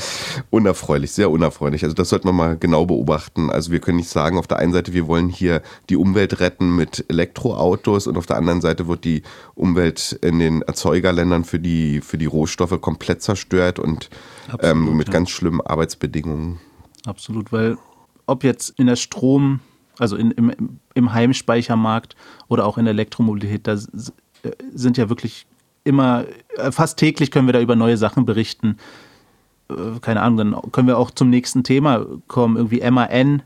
unerfreulich, 0.50 1.12
sehr 1.12 1.30
unerfreulich. 1.30 1.84
Also 1.84 1.94
das 1.94 2.08
sollte 2.08 2.26
man 2.26 2.34
mal 2.34 2.56
genau 2.56 2.86
beobachten. 2.86 3.50
Also 3.50 3.70
wir 3.70 3.80
können 3.80 3.98
nicht 3.98 4.08
sagen, 4.08 4.38
auf 4.38 4.46
der 4.46 4.56
einen 4.56 4.72
Seite, 4.72 4.94
wir 4.94 5.06
wollen 5.06 5.28
hier 5.28 5.62
die 5.90 5.96
Umwelt 5.96 6.40
retten 6.40 6.74
mit 6.74 7.04
Elektroautos 7.08 8.06
und 8.06 8.16
auf 8.16 8.24
der 8.24 8.36
anderen 8.36 8.62
Seite 8.62 8.88
wird 8.88 9.04
die 9.04 9.22
Umwelt 9.54 10.18
in 10.22 10.38
den 10.38 10.62
Erzeugerländern 10.62 11.44
für 11.44 11.60
die, 11.60 12.00
für 12.00 12.16
die 12.16 12.26
Rohstoffe 12.26 12.80
komplett 12.80 13.22
zerstört 13.22 13.78
und 13.78 14.08
Absolut, 14.48 14.64
ähm, 14.64 14.96
mit 14.96 15.08
ja. 15.08 15.12
ganz 15.12 15.28
schlimmen 15.28 15.60
Arbeitsbedingungen. 15.60 16.58
Absolut, 17.04 17.52
weil 17.52 17.76
ob 18.26 18.44
jetzt 18.44 18.70
in 18.78 18.86
der 18.86 18.96
Strom, 18.96 19.60
also 19.98 20.16
in, 20.16 20.30
im, 20.30 20.78
im 20.94 21.12
Heimspeichermarkt 21.12 22.16
oder 22.48 22.64
auch 22.64 22.78
in 22.78 22.86
der 22.86 22.92
Elektromobilität, 22.92 23.66
da 23.66 23.76
sind 23.76 24.96
ja 24.96 25.10
wirklich 25.10 25.46
immer, 25.84 26.24
äh, 26.56 26.72
fast 26.72 26.98
täglich 26.98 27.30
können 27.30 27.46
wir 27.46 27.52
da 27.52 27.60
über 27.60 27.76
neue 27.76 27.96
Sachen 27.96 28.24
berichten. 28.24 28.78
Äh, 29.70 30.00
keine 30.00 30.22
Ahnung, 30.22 30.36
dann 30.38 30.72
können 30.72 30.88
wir 30.88 30.98
auch 30.98 31.10
zum 31.10 31.30
nächsten 31.30 31.62
Thema 31.62 32.06
kommen. 32.26 32.56
Irgendwie 32.56 32.88
MAN 32.90 33.42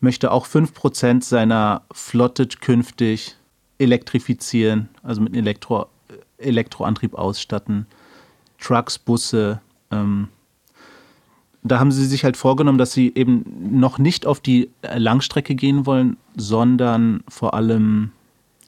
möchte 0.00 0.32
auch 0.32 0.46
5% 0.46 1.22
seiner 1.22 1.82
Flotte 1.92 2.46
künftig 2.46 3.36
elektrifizieren, 3.78 4.88
also 5.02 5.20
mit 5.20 5.36
Elektro, 5.36 5.86
Elektroantrieb 6.38 7.14
ausstatten. 7.14 7.86
Trucks, 8.58 8.98
Busse. 8.98 9.60
Ähm, 9.90 10.28
da 11.62 11.80
haben 11.80 11.92
sie 11.92 12.04
sich 12.04 12.24
halt 12.24 12.36
vorgenommen, 12.36 12.78
dass 12.78 12.92
sie 12.92 13.12
eben 13.14 13.44
noch 13.78 13.98
nicht 13.98 14.26
auf 14.26 14.40
die 14.40 14.70
Langstrecke 14.82 15.54
gehen 15.54 15.86
wollen, 15.86 16.18
sondern 16.36 17.24
vor 17.28 17.54
allem 17.54 18.12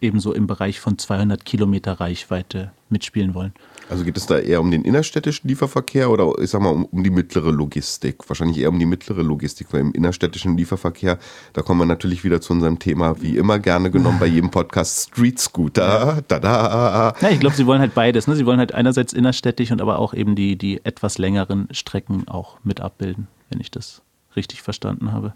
ebenso 0.00 0.32
im 0.32 0.46
Bereich 0.46 0.80
von 0.80 0.98
200 0.98 1.44
Kilometer 1.44 1.92
Reichweite 1.92 2.72
mitspielen 2.88 3.34
wollen. 3.34 3.52
Also 3.88 4.04
geht 4.04 4.16
es 4.16 4.26
da 4.26 4.38
eher 4.38 4.60
um 4.60 4.70
den 4.70 4.84
innerstädtischen 4.84 5.48
Lieferverkehr 5.48 6.10
oder 6.10 6.32
ich 6.40 6.50
sag 6.50 6.60
mal 6.60 6.70
um, 6.70 6.84
um, 6.86 7.04
die 7.04 7.10
mittlere 7.10 7.50
Logistik? 7.50 8.28
Wahrscheinlich 8.28 8.58
eher 8.58 8.68
um 8.68 8.78
die 8.78 8.86
mittlere 8.86 9.22
Logistik, 9.22 9.68
weil 9.72 9.80
im 9.80 9.92
innerstädtischen 9.92 10.56
Lieferverkehr, 10.56 11.18
da 11.52 11.62
kommen 11.62 11.80
wir 11.80 11.86
natürlich 11.86 12.24
wieder 12.24 12.40
zu 12.40 12.52
unserem 12.52 12.78
Thema, 12.78 13.20
wie 13.22 13.36
immer 13.36 13.58
gerne 13.58 13.90
genommen 13.90 14.18
bei 14.18 14.26
jedem 14.26 14.50
Podcast, 14.50 15.10
Street 15.10 15.38
Scooter. 15.38 16.22
Da, 16.26 16.38
da. 16.40 17.14
Ja, 17.20 17.30
ich 17.30 17.40
glaube, 17.40 17.54
sie 17.54 17.66
wollen 17.66 17.80
halt 17.80 17.94
beides. 17.94 18.26
Ne? 18.26 18.34
Sie 18.34 18.46
wollen 18.46 18.58
halt 18.58 18.74
einerseits 18.74 19.12
innerstädtisch 19.12 19.70
und 19.70 19.80
aber 19.80 19.98
auch 19.98 20.14
eben 20.14 20.34
die, 20.34 20.56
die 20.56 20.84
etwas 20.84 21.18
längeren 21.18 21.68
Strecken 21.70 22.26
auch 22.28 22.58
mit 22.64 22.80
abbilden, 22.80 23.28
wenn 23.50 23.60
ich 23.60 23.70
das 23.70 24.02
richtig 24.34 24.62
verstanden 24.62 25.12
habe. 25.12 25.34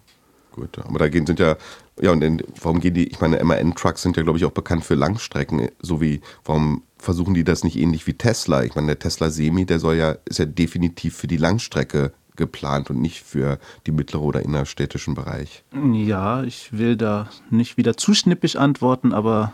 Gut, 0.53 0.79
aber 0.79 0.99
da 0.99 1.09
gehen 1.09 1.27
sind 1.27 1.39
ja, 1.39 1.57
ja, 2.01 2.11
und 2.13 2.23
in, 2.23 2.43
warum 2.61 2.81
gehen 2.81 2.95
die, 2.95 3.07
ich 3.07 3.21
meine, 3.21 3.43
MAN-Trucks 3.43 4.03
sind 4.03 4.17
ja, 4.17 4.23
glaube 4.23 4.39
ich, 4.39 4.45
auch 4.45 4.51
bekannt 4.51 4.85
für 4.85 4.95
Langstrecken, 4.95 5.69
so 5.81 6.01
wie, 6.01 6.21
warum 6.45 6.83
versuchen 6.99 7.35
die 7.35 7.45
das 7.45 7.63
nicht 7.63 7.79
ähnlich 7.79 8.07
wie 8.07 8.15
Tesla? 8.15 8.65
Ich 8.65 8.75
meine, 8.75 8.89
der 8.89 8.99
Tesla 8.99 9.31
Semi, 9.31 9.65
der 9.65 9.79
soll 9.79 9.97
ja, 9.97 10.17
ist 10.25 10.39
ja 10.39 10.47
definitiv 10.47 11.17
für 11.17 11.29
die 11.29 11.37
Langstrecke 11.37 12.13
geplant 12.37 12.91
und 12.91 13.01
nicht 13.01 13.23
für 13.23 13.59
die 13.87 13.93
mittlere 13.93 14.23
oder 14.23 14.43
innerstädtischen 14.43 15.15
Bereich. 15.15 15.63
Ja, 15.93 16.43
ich 16.43 16.73
will 16.73 16.97
da 16.97 17.29
nicht 17.51 17.77
wieder 17.77 17.97
zu 17.97 18.15
schnippisch 18.15 18.57
antworten, 18.57 19.13
aber 19.13 19.53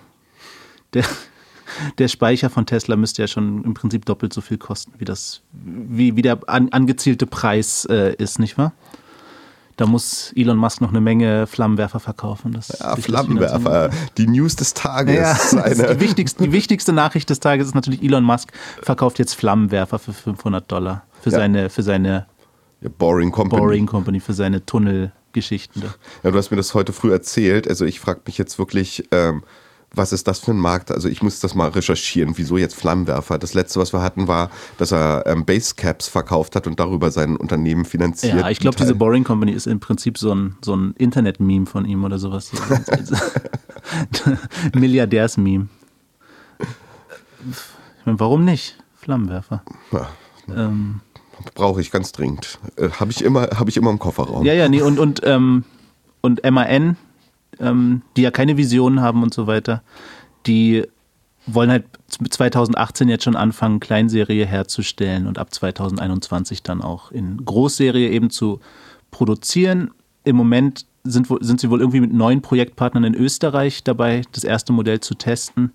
der, 0.95 1.05
der 1.99 2.09
Speicher 2.09 2.49
von 2.49 2.65
Tesla 2.65 2.97
müsste 2.97 3.23
ja 3.23 3.29
schon 3.29 3.65
im 3.65 3.75
Prinzip 3.75 4.07
doppelt 4.07 4.33
so 4.33 4.41
viel 4.41 4.59
kosten, 4.59 4.93
wie 4.99 5.05
das, 5.05 5.43
wie, 5.53 6.17
wie 6.17 6.23
der 6.23 6.49
an, 6.49 6.71
angezielte 6.71 7.26
Preis 7.26 7.87
äh, 7.91 8.15
ist, 8.15 8.38
nicht 8.38 8.57
wahr? 8.57 8.73
Da 9.76 9.85
muss 9.85 10.33
Elon 10.35 10.56
Musk 10.56 10.80
noch 10.80 10.88
eine 10.88 11.02
Menge 11.02 11.47
Flammenwerfer 11.47 12.00
verkaufen. 12.00 12.52
Das 12.52 12.68
ja, 12.80 12.97
Flammenwerfer, 12.97 13.90
die 14.16 14.26
News 14.26 14.56
des 14.56 14.73
Tages. 14.73 15.52
Ja, 15.52 15.95
die, 15.95 16.00
wichtigste, 16.00 16.45
die 16.45 16.52
wichtigste 16.52 16.95
Nachricht 16.95 17.28
des 17.28 17.40
Tages 17.40 17.68
ist 17.68 17.75
natürlich, 17.75 18.02
Elon 18.02 18.25
Musk 18.25 18.52
verkauft 18.83 19.18
jetzt 19.18 19.35
Flammenwerfer 19.35 19.99
für 19.99 20.14
500 20.14 20.71
Dollar. 20.71 21.04
Für 21.21 21.30
ja. 21.30 21.38
seine, 21.38 21.68
für 21.68 21.83
seine 21.83 22.26
Boring 22.99 23.30
Company. 23.30 23.61
Boring 23.61 23.87
Company, 23.87 24.21
für 24.21 24.33
seine 24.33 24.64
Tunnelgeschichten. 24.64 25.83
Ja, 26.23 26.30
du 26.30 26.38
hast 26.38 26.50
mir 26.50 26.56
das 26.56 26.73
heute 26.75 26.92
früh 26.92 27.12
erzählt. 27.12 27.68
Also 27.68 27.85
ich 27.85 28.00
frage 28.00 28.21
mich 28.26 28.38
jetzt 28.38 28.59
wirklich, 28.59 29.09
ähm, 29.11 29.42
was 29.97 30.12
ist 30.12 30.29
das 30.29 30.38
für 30.38 30.53
ein 30.53 30.59
Markt? 30.59 30.91
Also 30.91 31.09
ich 31.09 31.23
muss 31.23 31.41
das 31.41 31.55
mal 31.55 31.69
recherchieren, 31.69 32.35
wieso 32.37 32.57
jetzt 32.57 32.75
Flammenwerfer? 32.75 33.38
Das 33.38 33.55
letzte, 33.55 33.81
was 33.81 33.93
wir 33.93 34.03
hatten, 34.03 34.29
war, 34.29 34.50
dass 34.79 34.93
er 34.93 35.25
ähm, 35.26 35.45
Basecaps 35.45 36.09
verkauft 36.09 36.57
hat 36.57 36.67
und 36.67 36.79
darüber 36.79 37.11
sein 37.11 37.37
Unternehmen 37.37 37.85
finanziert. 37.85 38.35
Ja, 38.35 38.50
ich 38.50 38.59
glaube, 38.59 38.76
diese 38.76 38.95
Boring 38.95 39.25
Company 39.25 39.53
ist 39.53 39.67
im 39.67 39.81
Prinzip 39.81 40.19
so 40.19 40.35
ein, 40.35 40.57
so 40.62 40.76
ein 40.76 40.95
Internet-Meme 40.99 41.67
von 41.67 41.85
ihm 41.85 42.05
oder 42.05 42.19
sowas. 42.19 42.53
Milliardärs-Meme. 44.75 45.69
Ich 48.00 48.07
meine, 48.07 48.21
warum 48.21 48.45
nicht? 48.45 48.76
Flammenwerfer. 48.97 49.62
Ja. 49.93 50.09
Ähm, 50.55 51.00
Brauche 51.55 51.81
ich 51.81 51.91
ganz 51.91 52.12
dringend. 52.12 52.59
Äh, 52.76 52.91
Habe 52.91 53.11
ich, 53.11 53.23
immer, 53.23 53.43
hab 53.43 53.69
ich 53.69 53.76
immer 53.76 53.91
im 53.91 53.99
Kofferraum. 53.99 54.45
Ja, 54.45 54.53
ja, 54.53 54.69
nee, 54.69 54.83
und, 54.83 54.99
und, 54.99 55.21
ähm, 55.25 55.65
und 56.21 56.43
MAN 56.50 56.97
ähm, 57.61 58.03
die 58.17 58.23
ja 58.23 58.31
keine 58.31 58.57
Visionen 58.57 59.00
haben 59.00 59.23
und 59.23 59.35
so 59.35 59.47
weiter, 59.47 59.83
die 60.47 60.87
wollen 61.47 61.71
halt 61.71 61.85
2018 62.09 63.09
jetzt 63.09 63.25
schon 63.25 63.37
anfangen, 63.37 63.81
Kleinserie 63.81 64.47
herzustellen 64.47 65.26
und 65.26 65.38
ab 65.38 65.55
2021 65.55 66.62
dann 66.62 66.83
auch 66.83 67.12
in 67.12 67.45
Großserie 67.45 68.11
eben 68.11 68.31
zu 68.31 68.61
produzieren. 69.11 69.91
Im 70.25 70.37
Moment 70.37 70.87
sind, 71.05 71.29
sind 71.41 71.61
sie 71.61 71.71
wohl 71.71 71.81
irgendwie 71.81 72.00
mit 72.00 72.12
neun 72.12 72.43
Projektpartnern 72.43 73.05
in 73.05 73.15
Österreich 73.15 73.85
dabei, 73.85 74.23
das 74.33 74.45
erste 74.45 74.73
Modell 74.73 75.00
zu 75.00 75.15
testen. 75.15 75.73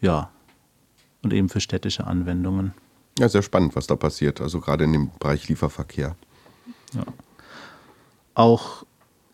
Ja, 0.00 0.30
und 1.22 1.34
eben 1.34 1.50
für 1.50 1.60
städtische 1.60 2.06
Anwendungen. 2.06 2.72
Ja, 3.18 3.28
sehr 3.28 3.42
spannend, 3.42 3.76
was 3.76 3.86
da 3.86 3.96
passiert, 3.96 4.40
also 4.40 4.60
gerade 4.60 4.84
in 4.84 4.92
dem 4.92 5.10
Bereich 5.18 5.48
Lieferverkehr. 5.48 6.16
Ja. 6.94 7.04
Auch 8.34 8.84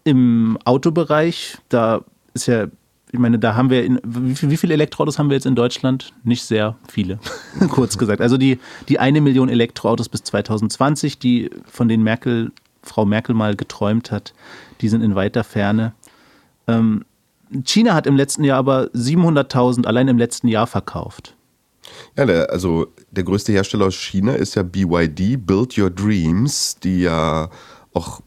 im 0.07 0.57
Autobereich, 0.65 1.59
da 1.69 2.03
ist 2.33 2.47
ja, 2.47 2.69
ich 3.11 3.19
meine, 3.19 3.41
da 3.41 3.57
haben 3.57 3.71
wir, 3.71 3.85
in, 3.85 4.01
wie, 4.05 4.51
wie 4.51 4.57
viele 4.57 4.75
Elektroautos 4.75 5.19
haben 5.19 5.31
wir 5.31 5.35
jetzt 5.35 5.47
in 5.47 5.57
Deutschland? 5.57 6.13
Nicht 6.23 6.45
sehr 6.45 6.77
viele, 6.89 7.19
kurz 7.71 7.99
gesagt. 7.99 8.21
Also 8.21 8.37
die, 8.37 8.61
die 8.89 9.01
eine 9.01 9.21
Million 9.21 9.49
Elektroautos 9.49 10.09
bis 10.09 10.23
2020, 10.23 11.19
die 11.19 11.51
von 11.67 11.89
denen 11.89 12.05
Merkel, 12.05 12.53
Frau 12.83 13.05
Merkel 13.05 13.35
mal 13.35 13.57
geträumt 13.57 14.13
hat, 14.13 14.33
die 14.81 14.89
sind 14.89 15.03
in 15.03 15.17
weiter 15.17 15.43
Ferne. 15.43 15.93
Ähm, 16.69 17.05
China 17.65 17.95
hat 17.95 18.07
im 18.07 18.15
letzten 18.15 18.45
Jahr 18.45 18.59
aber 18.59 18.85
700.000 18.93 19.87
allein 19.87 20.07
im 20.07 20.19
letzten 20.19 20.47
Jahr 20.47 20.69
verkauft. 20.69 21.35
Ja, 22.17 22.27
der, 22.27 22.51
also 22.51 22.93
der 23.11 23.25
größte 23.25 23.51
Hersteller 23.51 23.87
aus 23.87 23.97
China 23.97 24.35
ist 24.35 24.55
ja 24.55 24.63
BYD, 24.63 25.45
Build 25.45 25.77
Your 25.77 25.91
Dreams, 25.91 26.77
die 26.81 27.01
ja 27.03 27.51
auch 27.93 28.21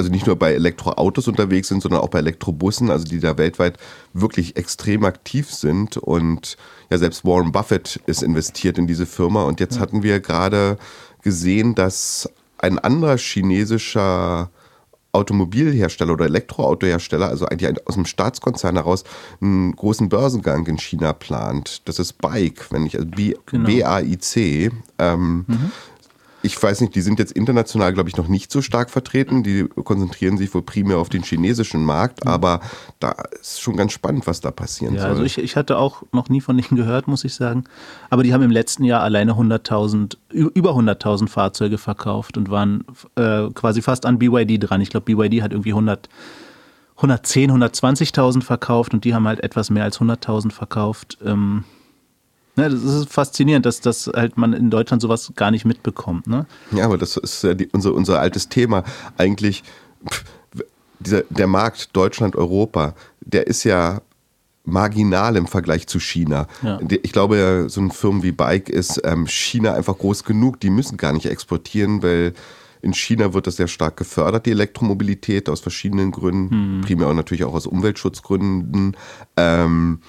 also 0.00 0.10
nicht 0.10 0.26
nur 0.26 0.36
bei 0.36 0.54
Elektroautos 0.54 1.28
unterwegs 1.28 1.68
sind, 1.68 1.82
sondern 1.82 2.00
auch 2.00 2.08
bei 2.08 2.20
Elektrobussen, 2.20 2.90
also 2.90 3.04
die 3.04 3.20
da 3.20 3.36
weltweit 3.36 3.76
wirklich 4.14 4.56
extrem 4.56 5.04
aktiv 5.04 5.52
sind. 5.52 5.98
Und 5.98 6.56
ja, 6.88 6.96
selbst 6.96 7.22
Warren 7.26 7.52
Buffett 7.52 8.00
ist 8.06 8.22
investiert 8.22 8.78
in 8.78 8.86
diese 8.86 9.04
Firma. 9.04 9.44
Und 9.44 9.60
jetzt 9.60 9.78
hatten 9.78 10.02
wir 10.02 10.20
gerade 10.20 10.78
gesehen, 11.22 11.74
dass 11.74 12.30
ein 12.56 12.78
anderer 12.78 13.18
chinesischer 13.18 14.48
Automobilhersteller 15.12 16.14
oder 16.14 16.24
Elektroautohersteller, 16.24 17.28
also 17.28 17.44
eigentlich 17.44 17.86
aus 17.86 17.96
dem 17.96 18.06
Staatskonzern 18.06 18.76
heraus, 18.76 19.04
einen 19.42 19.76
großen 19.76 20.08
Börsengang 20.08 20.66
in 20.66 20.78
China 20.78 21.12
plant. 21.12 21.82
Das 21.84 21.98
ist 21.98 22.14
Bike, 22.14 22.68
wenn 22.70 22.86
ich, 22.86 22.96
also 22.96 23.06
B-A-I-C. 23.10 24.68
Genau. 24.68 24.82
Ähm, 24.98 25.44
mhm 25.46 25.72
ich 26.42 26.60
weiß 26.60 26.80
nicht, 26.80 26.94
die 26.94 27.00
sind 27.00 27.18
jetzt 27.18 27.32
international, 27.32 27.92
glaube 27.92 28.08
ich, 28.08 28.16
noch 28.16 28.28
nicht 28.28 28.50
so 28.50 28.62
stark 28.62 28.90
vertreten. 28.90 29.42
Die 29.42 29.64
konzentrieren 29.64 30.38
sich 30.38 30.52
wohl 30.54 30.62
primär 30.62 30.98
auf 30.98 31.08
den 31.08 31.22
chinesischen 31.22 31.84
Markt, 31.84 32.24
mhm. 32.24 32.30
aber 32.30 32.60
da 32.98 33.14
ist 33.40 33.60
schon 33.60 33.76
ganz 33.76 33.92
spannend, 33.92 34.26
was 34.26 34.40
da 34.40 34.50
passieren 34.50 34.94
ja, 34.94 35.02
soll. 35.02 35.10
Also 35.10 35.24
ich, 35.24 35.38
ich 35.38 35.56
hatte 35.56 35.76
auch 35.78 36.02
noch 36.12 36.28
nie 36.28 36.40
von 36.40 36.56
denen 36.56 36.76
gehört, 36.76 37.08
muss 37.08 37.24
ich 37.24 37.34
sagen. 37.34 37.64
Aber 38.08 38.22
die 38.22 38.32
haben 38.32 38.42
im 38.42 38.50
letzten 38.50 38.84
Jahr 38.84 39.02
alleine 39.02 39.32
100.000, 39.32 40.16
über 40.30 40.70
100.000 40.70 41.28
Fahrzeuge 41.28 41.78
verkauft 41.78 42.36
und 42.36 42.50
waren 42.50 42.84
äh, 43.16 43.48
quasi 43.54 43.82
fast 43.82 44.06
an 44.06 44.18
BYD 44.18 44.58
dran. 44.62 44.80
Ich 44.80 44.90
glaube, 44.90 45.14
BYD 45.14 45.42
hat 45.42 45.52
irgendwie 45.52 45.72
100 45.72 46.08
110, 46.96 47.50
120.000 47.50 48.42
verkauft 48.42 48.92
und 48.92 49.04
die 49.04 49.14
haben 49.14 49.26
halt 49.26 49.42
etwas 49.42 49.70
mehr 49.70 49.84
als 49.84 50.00
100.000 50.00 50.52
verkauft. 50.52 51.16
Ähm, 51.24 51.64
ne, 52.56 52.70
das 52.70 52.82
ist 52.82 53.12
faszinierend, 53.12 53.66
dass, 53.66 53.80
dass 53.80 54.06
halt 54.06 54.36
man 54.36 54.52
in 54.52 54.70
Deutschland 54.70 55.02
sowas 55.02 55.32
gar 55.36 55.50
nicht 55.50 55.64
mitbekommt. 55.64 56.26
Ne? 56.26 56.46
Ja, 56.72 56.84
aber 56.84 56.98
das 56.98 57.16
ist 57.16 57.42
ja 57.44 57.54
die, 57.54 57.68
unser, 57.72 57.94
unser 57.94 58.20
altes 58.20 58.48
Thema. 58.48 58.84
Eigentlich, 59.16 59.62
pff, 60.08 60.24
dieser, 60.98 61.22
der 61.30 61.46
Markt 61.46 61.96
Deutschland, 61.96 62.36
Europa, 62.36 62.94
der 63.20 63.46
ist 63.46 63.64
ja 63.64 64.02
marginal 64.64 65.36
im 65.36 65.46
Vergleich 65.46 65.86
zu 65.86 65.98
China. 65.98 66.46
Ja. 66.62 66.78
Ich 67.02 67.12
glaube, 67.12 67.66
so 67.68 67.80
ein 67.80 67.90
Firmen 67.90 68.22
wie 68.22 68.32
Bike 68.32 68.68
ist 68.68 69.00
ähm, 69.04 69.26
China 69.26 69.74
einfach 69.74 69.96
groß 69.96 70.24
genug. 70.24 70.60
Die 70.60 70.70
müssen 70.70 70.96
gar 70.96 71.12
nicht 71.12 71.26
exportieren, 71.26 72.02
weil 72.02 72.34
in 72.82 72.94
China 72.94 73.34
wird 73.34 73.46
das 73.46 73.56
sehr 73.56 73.68
stark 73.68 73.96
gefördert, 73.96 74.46
die 74.46 74.52
Elektromobilität, 74.52 75.48
aus 75.48 75.60
verschiedenen 75.60 76.12
Gründen, 76.12 76.80
primär 76.82 77.08
auch 77.08 77.14
natürlich 77.14 77.44
auch 77.44 77.52
aus 77.54 77.66
Umweltschutzgründen. 77.66 78.96
Ähm, 79.36 80.00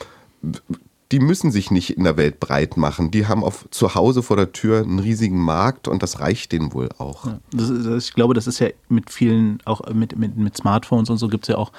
die 1.12 1.20
müssen 1.20 1.52
sich 1.52 1.72
nicht 1.72 1.98
in 1.98 2.06
der 2.06 2.16
Welt 2.16 2.40
breit 2.40 2.78
machen. 2.78 3.12
Die 3.12 3.28
haben 3.28 3.44
auf, 3.44 3.68
zu 3.70 3.96
Hause 3.96 4.24
vor 4.24 4.38
der 4.38 4.54
Tür 4.54 4.82
einen 4.82 5.00
riesigen 5.00 5.40
Markt 5.40 5.88
und 5.88 6.02
das 6.02 6.20
reicht 6.20 6.52
denen 6.54 6.74
wohl 6.74 6.90
auch. 6.98 7.26
Ja, 7.26 7.40
das 7.52 7.70
ist, 7.70 8.08
ich 8.08 8.14
glaube, 8.14 8.34
das 8.34 8.48
ist 8.48 8.60
ja 8.60 8.70
mit 8.88 9.10
vielen, 9.10 9.60
auch 9.66 9.82
mit, 9.94 10.18
mit, 10.18 10.38
mit 10.38 10.56
Smartphones 10.56 11.10
und 11.10 11.18
so 11.18 11.28
gibt 11.28 11.44
es 11.44 11.50
ja 11.50 11.58
auch 11.58 11.72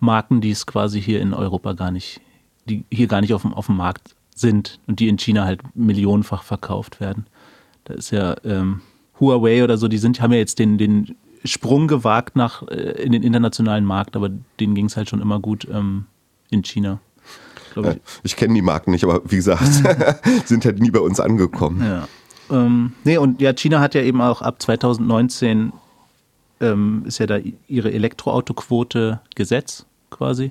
Marken, 0.00 0.40
die 0.40 0.50
es 0.50 0.66
quasi 0.66 1.00
hier 1.00 1.20
in 1.20 1.32
Europa 1.32 1.74
gar 1.74 1.92
nicht, 1.92 2.20
die 2.68 2.84
hier 2.90 3.06
gar 3.06 3.20
nicht 3.20 3.32
auf 3.34 3.42
dem, 3.42 3.54
auf 3.54 3.66
dem 3.66 3.76
Markt 3.76 4.16
sind 4.34 4.80
und 4.86 4.98
die 4.98 5.08
in 5.08 5.18
China 5.18 5.44
halt 5.44 5.60
millionenfach 5.76 6.42
verkauft 6.42 7.00
werden. 7.00 7.26
Da 7.84 7.94
ist 7.94 8.10
ja 8.10 8.34
ähm, 8.44 8.80
Huawei 9.20 9.62
oder 9.62 9.78
so, 9.78 9.86
die 9.86 9.98
sind, 9.98 10.20
haben 10.20 10.32
ja 10.32 10.38
jetzt 10.38 10.58
den, 10.58 10.78
den 10.78 11.14
Sprung 11.44 11.86
gewagt 11.86 12.34
nach 12.34 12.66
äh, 12.68 13.02
in 13.02 13.12
den 13.12 13.22
internationalen 13.22 13.84
Markt, 13.84 14.16
aber 14.16 14.30
denen 14.58 14.74
ging 14.74 14.86
es 14.86 14.96
halt 14.96 15.08
schon 15.08 15.20
immer 15.20 15.38
gut 15.38 15.68
ähm, 15.70 16.06
in 16.50 16.62
China. 16.64 17.00
Ich, 17.76 17.84
ja, 17.84 17.94
ich 18.22 18.36
kenne 18.36 18.54
die 18.54 18.62
Marken 18.62 18.90
nicht, 18.90 19.04
aber 19.04 19.22
wie 19.24 19.36
gesagt, 19.36 19.62
sind 20.46 20.64
halt 20.64 20.80
nie 20.80 20.90
bei 20.90 21.00
uns 21.00 21.20
angekommen. 21.20 21.84
Ja. 21.84 22.08
Ähm, 22.50 22.92
nee, 23.04 23.16
und 23.16 23.40
ja, 23.40 23.52
China 23.52 23.80
hat 23.80 23.94
ja 23.94 24.02
eben 24.02 24.20
auch 24.20 24.42
ab 24.42 24.60
2019 24.60 25.72
ähm, 26.60 27.02
ist 27.06 27.18
ja 27.18 27.26
da 27.26 27.38
ihre 27.66 27.92
Elektroautoquote 27.92 29.20
Gesetz 29.34 29.84
quasi. 30.10 30.50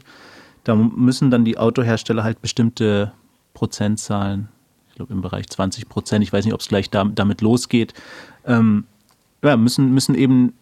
Da 0.63 0.75
müssen 0.75 1.31
dann 1.31 1.45
die 1.45 1.57
Autohersteller 1.57 2.23
halt 2.23 2.41
bestimmte 2.41 3.13
Prozentzahlen, 3.53 4.49
ich 4.89 4.95
glaube 4.95 5.13
im 5.13 5.21
Bereich 5.21 5.49
20 5.49 5.89
Prozent, 5.89 6.23
ich 6.23 6.31
weiß 6.31 6.45
nicht, 6.45 6.53
ob 6.53 6.59
es 6.59 6.67
gleich 6.67 6.89
da, 6.89 7.05
damit 7.05 7.41
losgeht, 7.41 7.93
ähm, 8.45 8.85
ja, 9.43 9.57
müssen, 9.57 9.91
müssen 9.93 10.13
eben 10.13 10.53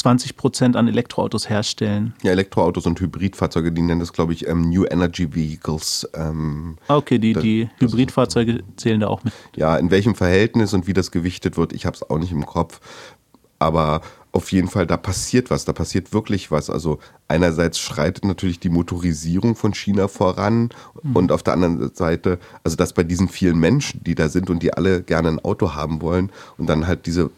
20 0.00 0.36
Prozent 0.36 0.76
an 0.76 0.88
Elektroautos 0.88 1.50
herstellen. 1.50 2.14
Ja, 2.22 2.32
Elektroautos 2.32 2.86
und 2.86 2.98
Hybridfahrzeuge, 3.00 3.70
die 3.70 3.82
nennen 3.82 4.00
das, 4.00 4.12
glaube 4.12 4.32
ich, 4.32 4.46
ähm, 4.48 4.62
New 4.62 4.84
Energy 4.84 5.34
Vehicles. 5.34 6.08
Ähm, 6.14 6.78
ah, 6.88 6.96
okay, 6.96 7.18
die, 7.18 7.34
die 7.34 7.68
Hybridfahrzeuge 7.78 8.64
zählen 8.76 9.00
da 9.00 9.08
auch 9.08 9.22
mit. 9.24 9.34
Ja, 9.56 9.76
in 9.76 9.90
welchem 9.90 10.14
Verhältnis 10.14 10.72
und 10.72 10.86
wie 10.86 10.94
das 10.94 11.10
gewichtet 11.10 11.56
wird, 11.58 11.74
ich 11.74 11.84
habe 11.84 11.96
es 11.96 12.08
auch 12.08 12.18
nicht 12.18 12.32
im 12.32 12.46
Kopf. 12.46 12.80
Aber 13.58 14.00
auf 14.32 14.52
jeden 14.52 14.68
Fall, 14.68 14.86
da 14.86 14.96
passiert 14.96 15.50
was, 15.50 15.66
da 15.66 15.72
passiert 15.72 16.12
wirklich 16.14 16.50
was. 16.50 16.70
Also 16.70 16.98
einerseits 17.28 17.78
schreitet 17.78 18.24
natürlich 18.24 18.58
die 18.58 18.68
Motorisierung 18.70 19.56
von 19.56 19.74
China 19.74 20.08
voran 20.08 20.70
mhm. 21.02 21.16
und 21.16 21.32
auf 21.32 21.42
der 21.42 21.54
anderen 21.54 21.94
Seite, 21.94 22.38
also 22.64 22.76
dass 22.76 22.92
bei 22.94 23.02
diesen 23.02 23.28
vielen 23.28 23.58
Menschen, 23.58 24.02
die 24.02 24.14
da 24.14 24.28
sind 24.28 24.48
und 24.48 24.62
die 24.62 24.72
alle 24.72 25.02
gerne 25.02 25.28
ein 25.28 25.38
Auto 25.40 25.74
haben 25.74 26.00
wollen 26.00 26.30
und 26.58 26.68
dann 26.68 26.86
halt 26.86 27.06
diese 27.06 27.30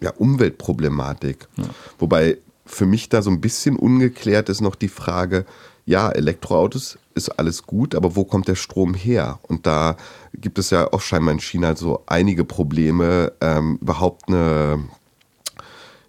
ja, 0.00 0.10
Umweltproblematik. 0.10 1.48
Ja. 1.56 1.64
Wobei 1.98 2.38
für 2.64 2.86
mich 2.86 3.08
da 3.08 3.22
so 3.22 3.30
ein 3.30 3.40
bisschen 3.40 3.76
ungeklärt 3.76 4.48
ist 4.48 4.60
noch 4.60 4.74
die 4.74 4.88
Frage, 4.88 5.46
ja, 5.84 6.10
Elektroautos 6.10 6.98
ist 7.14 7.28
alles 7.38 7.62
gut, 7.62 7.94
aber 7.94 8.16
wo 8.16 8.24
kommt 8.24 8.48
der 8.48 8.56
Strom 8.56 8.94
her? 8.94 9.38
Und 9.42 9.66
da 9.66 9.96
gibt 10.34 10.58
es 10.58 10.70
ja 10.70 10.92
auch 10.92 11.00
scheinbar 11.00 11.32
in 11.32 11.40
China 11.40 11.76
so 11.76 12.02
einige 12.06 12.44
Probleme, 12.44 13.32
ähm, 13.40 13.78
überhaupt 13.80 14.28
eine 14.28 14.80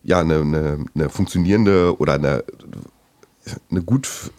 ja, 0.08 0.22
eine, 0.22 0.40
eine, 0.40 0.86
eine 0.96 1.10
funktionierende 1.10 2.00
oder 2.00 2.14
eine, 2.14 2.44
eine 3.70 3.84
gut 3.84 4.32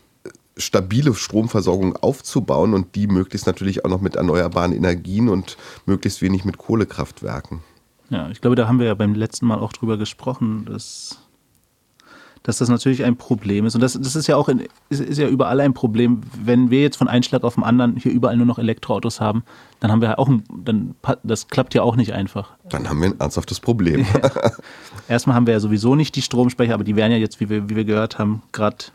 stabile 0.56 1.14
Stromversorgung 1.14 1.94
aufzubauen 1.96 2.72
und 2.72 2.94
die 2.94 3.06
möglichst 3.06 3.46
natürlich 3.46 3.84
auch 3.84 3.90
noch 3.90 4.00
mit 4.00 4.16
erneuerbaren 4.16 4.72
Energien 4.72 5.28
und 5.28 5.58
möglichst 5.84 6.22
wenig 6.22 6.44
mit 6.46 6.56
Kohlekraftwerken. 6.56 7.60
Ja, 8.10 8.30
ich 8.30 8.40
glaube, 8.40 8.56
da 8.56 8.66
haben 8.68 8.78
wir 8.78 8.86
ja 8.86 8.94
beim 8.94 9.14
letzten 9.14 9.46
Mal 9.46 9.58
auch 9.58 9.72
drüber 9.72 9.98
gesprochen, 9.98 10.64
dass 10.64 11.18
dass 12.48 12.56
das 12.56 12.70
natürlich 12.70 13.04
ein 13.04 13.16
Problem 13.16 13.66
ist. 13.66 13.74
Und 13.74 13.82
das, 13.82 13.92
das 13.92 14.16
ist 14.16 14.26
ja 14.26 14.36
auch 14.36 14.48
in, 14.48 14.66
ist, 14.88 15.00
ist, 15.00 15.18
ja 15.18 15.28
überall 15.28 15.60
ein 15.60 15.74
Problem. 15.74 16.22
Wenn 16.42 16.70
wir 16.70 16.80
jetzt 16.80 16.96
von 16.96 17.06
einem 17.06 17.22
Schlag 17.22 17.44
auf 17.44 17.56
den 17.56 17.64
anderen 17.64 17.96
hier 17.96 18.10
überall 18.10 18.38
nur 18.38 18.46
noch 18.46 18.58
Elektroautos 18.58 19.20
haben, 19.20 19.44
dann 19.80 19.92
haben 19.92 20.00
wir 20.00 20.18
auch 20.18 20.28
ein, 20.28 20.44
dann 20.64 20.94
das 21.22 21.48
klappt 21.48 21.74
ja 21.74 21.82
auch 21.82 21.94
nicht 21.94 22.14
einfach. 22.14 22.52
Dann 22.68 22.88
haben 22.88 23.00
wir 23.00 23.08
ein 23.08 23.20
ernsthaftes 23.20 23.60
Problem. 23.60 24.06
Erstmal 25.08 25.36
haben 25.36 25.46
wir 25.46 25.52
ja 25.52 25.60
sowieso 25.60 25.94
nicht 25.94 26.16
die 26.16 26.22
Stromspeicher, 26.22 26.72
aber 26.72 26.84
die 26.84 26.96
werden 26.96 27.12
ja 27.12 27.18
jetzt, 27.18 27.38
wie 27.40 27.50
wir, 27.50 27.68
wie 27.68 27.76
wir 27.76 27.84
gehört 27.84 28.18
haben, 28.18 28.42
gerade 28.52 28.86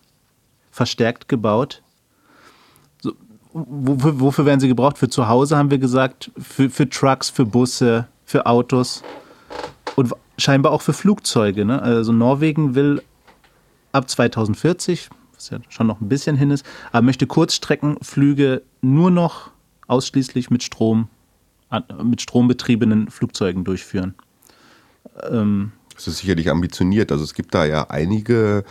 verstärkt 0.71 1.27
gebaut. 1.27 1.83
Wofür 3.53 4.47
werden 4.47 4.59
sie 4.59 4.67
gebraucht? 4.67 4.97
Für 4.97 5.09
zu 5.09 5.27
Hause 5.27 5.57
haben 5.57 5.69
wir 5.69 5.77
gesagt, 5.77 6.31
für, 6.39 6.71
für 6.71 6.89
Trucks, 6.89 7.29
für 7.29 7.45
Busse, 7.45 8.07
für 8.33 8.47
Autos 8.47 9.03
und 9.95 10.11
scheinbar 10.39 10.71
auch 10.71 10.81
für 10.81 10.93
Flugzeuge. 10.93 11.65
Ne? 11.65 11.79
Also 11.79 12.11
Norwegen 12.11 12.73
will 12.73 13.03
ab 13.91 14.09
2040, 14.09 15.11
was 15.35 15.51
ja 15.51 15.59
schon 15.69 15.85
noch 15.85 16.01
ein 16.01 16.09
bisschen 16.09 16.35
hin 16.35 16.49
ist, 16.49 16.65
aber 16.91 17.03
möchte 17.03 17.27
Kurzstreckenflüge 17.27 18.63
nur 18.81 19.11
noch 19.11 19.51
ausschließlich 19.85 20.49
mit 20.49 20.63
Strom, 20.63 21.09
mit 22.03 22.23
strombetriebenen 22.23 23.11
Flugzeugen 23.11 23.65
durchführen. 23.65 24.15
Ähm, 25.29 25.71
das 25.93 26.07
ist 26.07 26.17
sicherlich 26.17 26.49
ambitioniert. 26.49 27.11
Also 27.11 27.23
es 27.23 27.35
gibt 27.35 27.53
da 27.53 27.65
ja 27.65 27.91
einige 27.91 28.63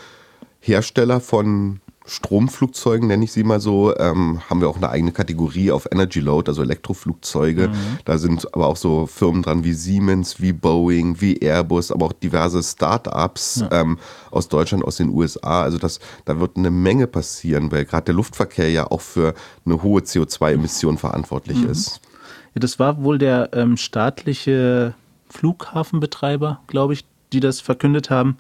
Hersteller 0.59 1.21
von 1.21 1.81
Stromflugzeugen, 2.05 3.07
nenne 3.07 3.25
ich 3.25 3.33
sie 3.33 3.45
mal 3.45 3.61
so, 3.61 3.97
ähm, 3.97 4.41
haben 4.49 4.61
wir 4.61 4.69
auch 4.69 4.77
eine 4.77 4.91
eigene 4.91 5.13
Kategorie 5.13 5.71
auf 5.71 5.87
Energy 5.91 6.21
Load, 6.21 6.51
also 6.51 6.63
Elektroflugzeuge. 6.63 7.69
Mhm. 7.69 7.99
Da 8.05 8.19
sind 8.19 8.53
aber 8.55 8.67
auch 8.67 8.77
so 8.77 9.07
Firmen 9.07 9.43
dran 9.43 9.65
wie 9.65 9.73
Siemens, 9.73 10.41
wie 10.41 10.53
Boeing, 10.53 11.21
wie 11.21 11.39
Airbus, 11.39 11.93
aber 11.93 12.07
auch 12.07 12.13
diverse 12.13 12.63
Start-ups 12.63 13.65
ja. 13.71 13.81
ähm, 13.81 13.99
aus 14.31 14.49
Deutschland, 14.49 14.85
aus 14.85 14.97
den 14.97 15.11
USA. 15.11 15.63
Also 15.63 15.79
das, 15.79 16.01
da 16.25 16.41
wird 16.41 16.57
eine 16.57 16.71
Menge 16.71 17.07
passieren, 17.07 17.71
weil 17.71 17.85
gerade 17.85 18.07
der 18.07 18.15
Luftverkehr 18.15 18.71
ja 18.71 18.91
auch 18.91 19.01
für 19.01 19.35
eine 19.65 19.83
hohe 19.83 20.01
CO2-Emission 20.01 20.99
verantwortlich 20.99 21.59
mhm. 21.59 21.71
ist. 21.71 22.01
Ja, 22.55 22.61
das 22.61 22.79
war 22.79 23.03
wohl 23.03 23.19
der 23.19 23.51
ähm, 23.53 23.77
staatliche 23.77 24.95
Flughafenbetreiber, 25.31 26.61
glaube 26.67 26.95
ich, 26.95 27.05
die 27.33 27.41
das 27.41 27.61
verkündet 27.61 28.11
haben. 28.11 28.37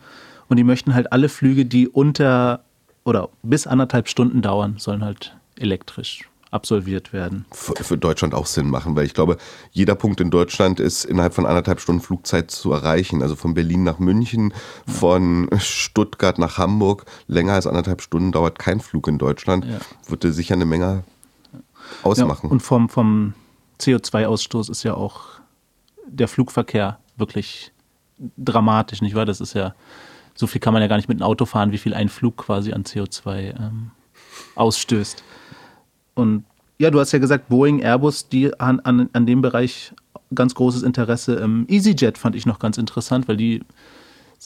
Und 0.48 0.58
die 0.58 0.64
möchten 0.64 0.94
halt 0.94 1.12
alle 1.12 1.28
Flüge, 1.28 1.64
die 1.64 1.88
unter 1.88 2.64
oder 3.04 3.28
bis 3.42 3.66
anderthalb 3.66 4.08
Stunden 4.08 4.42
dauern, 4.42 4.76
sollen 4.78 5.04
halt 5.04 5.36
elektrisch 5.56 6.28
absolviert 6.52 7.14
werden. 7.14 7.46
Für, 7.50 7.96
Deutschland 7.96 8.34
auch 8.34 8.46
Sinn 8.46 8.68
machen, 8.68 8.94
weil 8.94 9.06
ich 9.06 9.14
glaube, 9.14 9.38
jeder 9.70 9.94
Punkt 9.94 10.20
in 10.20 10.30
Deutschland 10.30 10.80
ist 10.80 11.04
innerhalb 11.04 11.32
von 11.32 11.46
anderthalb 11.46 11.80
Stunden 11.80 12.02
Flugzeit 12.02 12.50
zu 12.50 12.72
erreichen. 12.72 13.22
Also 13.22 13.36
von 13.36 13.54
Berlin 13.54 13.84
nach 13.84 13.98
München, 13.98 14.52
von 14.86 15.48
Stuttgart 15.58 16.38
nach 16.38 16.58
Hamburg. 16.58 17.06
Länger 17.26 17.54
als 17.54 17.66
anderthalb 17.66 18.02
Stunden 18.02 18.32
dauert 18.32 18.58
kein 18.58 18.80
Flug 18.80 19.08
in 19.08 19.16
Deutschland. 19.16 19.64
Ja. 19.64 19.78
Würde 20.06 20.32
sicher 20.32 20.54
eine 20.54 20.66
Menge 20.66 21.04
ausmachen. 22.02 22.48
Ja, 22.48 22.52
und 22.52 22.60
vom, 22.60 22.90
vom 22.90 23.32
CO2-Ausstoß 23.80 24.70
ist 24.70 24.82
ja 24.82 24.92
auch 24.92 25.40
der 26.06 26.28
Flugverkehr 26.28 26.98
wirklich 27.16 27.72
dramatisch, 28.36 29.00
nicht 29.00 29.14
wahr? 29.14 29.24
Das 29.24 29.40
ist 29.40 29.54
ja 29.54 29.74
so 30.34 30.46
viel 30.46 30.60
kann 30.60 30.72
man 30.72 30.82
ja 30.82 30.88
gar 30.88 30.96
nicht 30.96 31.08
mit 31.08 31.18
einem 31.18 31.28
Auto 31.28 31.44
fahren, 31.44 31.72
wie 31.72 31.78
viel 31.78 31.94
ein 31.94 32.08
Flug 32.08 32.36
quasi 32.36 32.72
an 32.72 32.84
CO2 32.84 33.58
ähm, 33.58 33.90
ausstößt. 34.54 35.22
Und 36.14 36.44
ja, 36.78 36.90
du 36.90 37.00
hast 37.00 37.12
ja 37.12 37.18
gesagt, 37.18 37.48
Boeing, 37.48 37.80
Airbus, 37.80 38.28
die 38.28 38.58
an, 38.58 38.80
an, 38.80 39.08
an 39.12 39.26
dem 39.26 39.42
Bereich 39.42 39.92
ganz 40.34 40.54
großes 40.54 40.82
Interesse. 40.82 41.36
Ähm, 41.36 41.66
EasyJet 41.68 42.18
fand 42.18 42.34
ich 42.36 42.46
noch 42.46 42.58
ganz 42.58 42.78
interessant, 42.78 43.28
weil 43.28 43.36
die, 43.36 43.56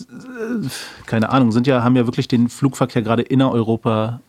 äh, 0.01 0.67
keine 1.07 1.31
Ahnung, 1.31 1.53
sind 1.53 1.67
ja, 1.67 1.83
haben 1.83 1.97
ja 1.97 2.07
wirklich 2.07 2.29
den 2.29 2.49
Flugverkehr 2.49 3.03
gerade 3.03 3.23
innereuropa 3.23 4.21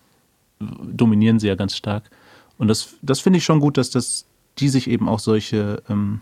dominieren 0.59 1.39
sie 1.39 1.47
ja 1.47 1.55
ganz 1.55 1.75
stark. 1.75 2.09
Und 2.57 2.67
das, 2.67 2.95
das 3.01 3.19
finde 3.19 3.37
ich 3.37 3.45
schon 3.45 3.59
gut, 3.59 3.77
dass 3.77 3.89
das, 3.89 4.25
die 4.57 4.69
sich 4.69 4.89
eben 4.89 5.07
auch 5.07 5.19
solche, 5.19 5.83
ähm, 5.89 6.21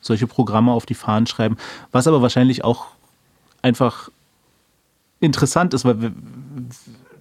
solche 0.00 0.26
Programme 0.26 0.72
auf 0.72 0.86
die 0.86 0.94
Fahnen 0.94 1.26
schreiben. 1.26 1.56
Was 1.90 2.06
aber 2.06 2.22
wahrscheinlich 2.22 2.62
auch 2.64 2.86
einfach 3.62 4.10
interessant 5.24 5.74
ist, 5.74 5.84
weil 5.84 6.12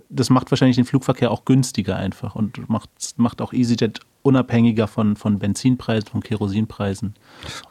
das 0.09 0.29
macht 0.29 0.51
wahrscheinlich 0.51 0.75
den 0.75 0.85
Flugverkehr 0.85 1.31
auch 1.31 1.45
günstiger 1.45 1.95
einfach 1.95 2.35
und 2.35 2.69
macht, 2.69 2.89
macht 3.17 3.41
auch 3.41 3.51
EasyJet 3.51 3.99
unabhängiger 4.21 4.87
von, 4.87 5.15
von 5.17 5.39
Benzinpreisen, 5.39 6.09
von 6.09 6.21
Kerosinpreisen 6.21 7.15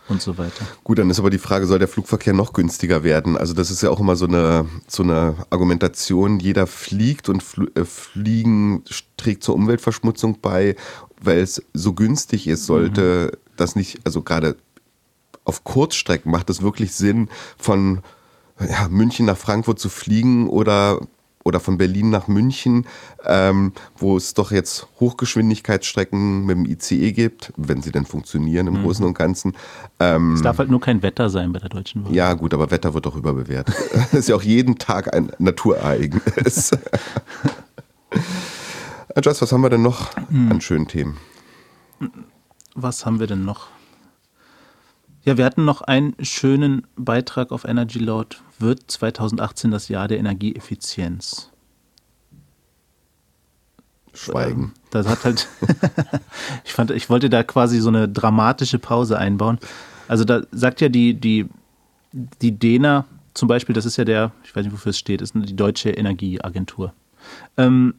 und 0.09 0.21
so 0.21 0.37
weiter. 0.37 0.66
Gut, 0.85 0.99
dann 0.99 1.09
ist 1.09 1.18
aber 1.18 1.31
die 1.31 1.38
Frage, 1.38 1.66
soll 1.66 1.79
der 1.79 1.88
Flugverkehr 1.88 2.35
noch 2.35 2.53
günstiger 2.53 3.05
werden? 3.05 3.38
Also 3.38 3.55
das 3.55 3.71
ist 3.71 3.83
ja 3.83 3.90
auch 3.90 4.01
immer 4.01 4.16
so 4.16 4.27
eine, 4.27 4.66
so 4.87 5.03
eine 5.03 5.37
Argumentation, 5.51 6.40
jeder 6.40 6.66
fliegt 6.66 7.29
und 7.29 7.42
Fl 7.42 7.71
äh, 7.75 7.85
Fliegen 7.85 8.83
trägt 9.16 9.45
zur 9.45 9.55
Umweltverschmutzung 9.55 10.40
bei, 10.42 10.77
weil 11.23 11.38
es 11.38 11.62
so 11.73 11.95
günstig 11.95 12.47
ist, 12.47 12.66
sollte 12.66 13.31
mhm. 13.33 13.38
das 13.57 13.75
nicht, 13.75 14.01
also 14.05 14.23
gerade 14.23 14.57
auf 15.45 15.64
Kurzstrecken 15.64 16.31
macht 16.31 16.51
es 16.51 16.62
wirklich 16.62 16.92
Sinn, 16.92 17.29
von 17.57 18.03
ja, 18.68 18.88
München 18.88 19.27
nach 19.27 19.37
Frankfurt 19.37 19.79
zu 19.79 19.88
fliegen 19.88 20.48
oder 20.48 21.01
oder 21.44 21.61
von 21.61 21.77
Berlin 21.77 22.11
nach 22.11 22.29
München, 22.29 22.87
ähm, 23.25 23.72
wo 23.96 24.16
es 24.16 24.35
doch 24.35 24.53
jetzt 24.53 24.87
Hochgeschwindigkeitsstrecken 25.01 26.46
mit 26.46 26.57
dem 26.57 26.64
ICE 26.66 27.12
gibt, 27.12 27.53
wenn 27.57 27.83
sie 27.83 27.90
denn 27.90 28.05
funktionieren 28.05 28.68
im 28.68 28.75
mhm. 28.75 28.83
Großen 28.85 29.05
und 29.05 29.14
Ganzen. 29.14 29.55
Ähm, 29.98 30.35
es 30.35 30.42
darf 30.42 30.59
halt 30.59 30.70
nur 30.70 30.81
kein 30.81 31.03
Wetter 31.03 31.31
sein 31.31 31.53
bei 31.53 31.59
der 31.59 31.68
Deutschen 31.68 32.05
Bahn. 32.05 32.14
Ja, 32.14 32.33
gut, 32.35 32.55
aber 32.55 32.70
Wetter 32.70 32.94
wird 32.94 33.07
doch 33.07 33.16
überbewertet. 33.16 33.75
Es 34.12 34.20
ist 34.20 34.29
ja 34.29 34.37
auch 34.37 34.42
jeden 34.42 34.79
Tag 34.79 35.14
ein 35.14 35.33
Naturereignis. 35.38 36.70
Just, 39.22 39.42
was 39.42 39.53
haben 39.53 39.62
wir 39.62 39.70
denn 39.70 39.83
noch 39.83 40.11
mhm. 40.31 40.53
an 40.53 40.61
schönen 40.61 40.87
Themen? 40.87 41.16
Was 42.75 43.07
haben 43.07 43.20
wir 43.20 43.27
denn 43.27 43.44
noch? 43.44 43.68
Ja, 45.25 45.37
wir 45.37 45.45
hatten 45.45 45.65
noch 45.65 45.83
einen 45.83 46.15
schönen 46.21 46.87
Beitrag 46.97 47.53
auf 47.53 47.65
Energy 47.65 48.01
Load. 48.01 48.37
Wird 48.59 48.91
2018 48.91 49.71
das 49.71 49.89
Jahr 49.89 50.09
der 50.09 50.19
Energieeffizienz? 50.19 51.51
Schweigen. 54.15 54.73
Das 54.91 55.07
hat 55.07 55.25
halt. 55.25 55.49
ich 56.65 56.73
fand, 56.73 56.91
ich 56.91 57.09
wollte 57.09 57.31
da 57.31 57.43
quasi 57.45 57.81
so 57.81 57.89
eine 57.89 58.09
dramatische 58.09 58.79
Pause 58.79 59.17
einbauen. 59.17 59.59
Also 60.09 60.25
da 60.25 60.43
sagt 60.51 60.81
ja 60.81 60.89
die, 60.89 61.15
die, 61.15 61.49
die 62.13 62.53
DENA 62.53 63.07
zum 63.35 63.49
Beispiel, 63.49 63.75
das 63.75 63.87
ist 63.87 63.97
ja 63.97 64.05
der, 64.05 64.33
ich 64.45 64.55
weiß 64.55 64.65
nicht, 64.65 64.73
wofür 64.73 64.91
es 64.91 64.99
steht, 64.99 65.23
ist 65.23 65.35
die 65.35 65.57
Deutsche 65.57 65.91
Energieagentur. 65.91 66.93
Ähm, 67.57 67.95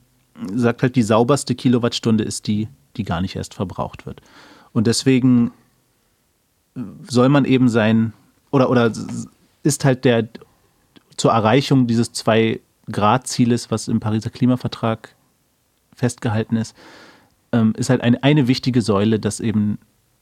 sagt 0.53 0.83
halt, 0.83 0.95
die 0.95 1.03
sauberste 1.03 1.55
Kilowattstunde 1.55 2.23
ist 2.23 2.47
die, 2.47 2.67
die 2.97 3.03
gar 3.03 3.21
nicht 3.21 3.35
erst 3.35 3.53
verbraucht 3.53 4.05
wird. 4.05 4.21
Und 4.73 4.87
deswegen 4.87 5.51
soll 7.07 7.29
man 7.29 7.45
eben 7.45 7.69
sein, 7.69 8.13
oder, 8.51 8.69
oder 8.69 8.91
ist 9.63 9.85
halt 9.85 10.05
der 10.05 10.27
zur 11.17 11.31
Erreichung 11.31 11.87
dieses 11.87 12.11
Zwei-Grad-Zieles, 12.11 13.71
was 13.71 13.87
im 13.87 13.99
Pariser 13.99 14.29
Klimavertrag 14.29 15.15
festgehalten 15.95 16.55
ist, 16.55 16.75
ähm, 17.51 17.73
ist 17.77 17.89
halt 17.89 18.01
eine, 18.01 18.21
eine 18.23 18.47
wichtige 18.47 18.81
Säule, 18.81 19.19
dass 19.19 19.39
eben 19.39 19.77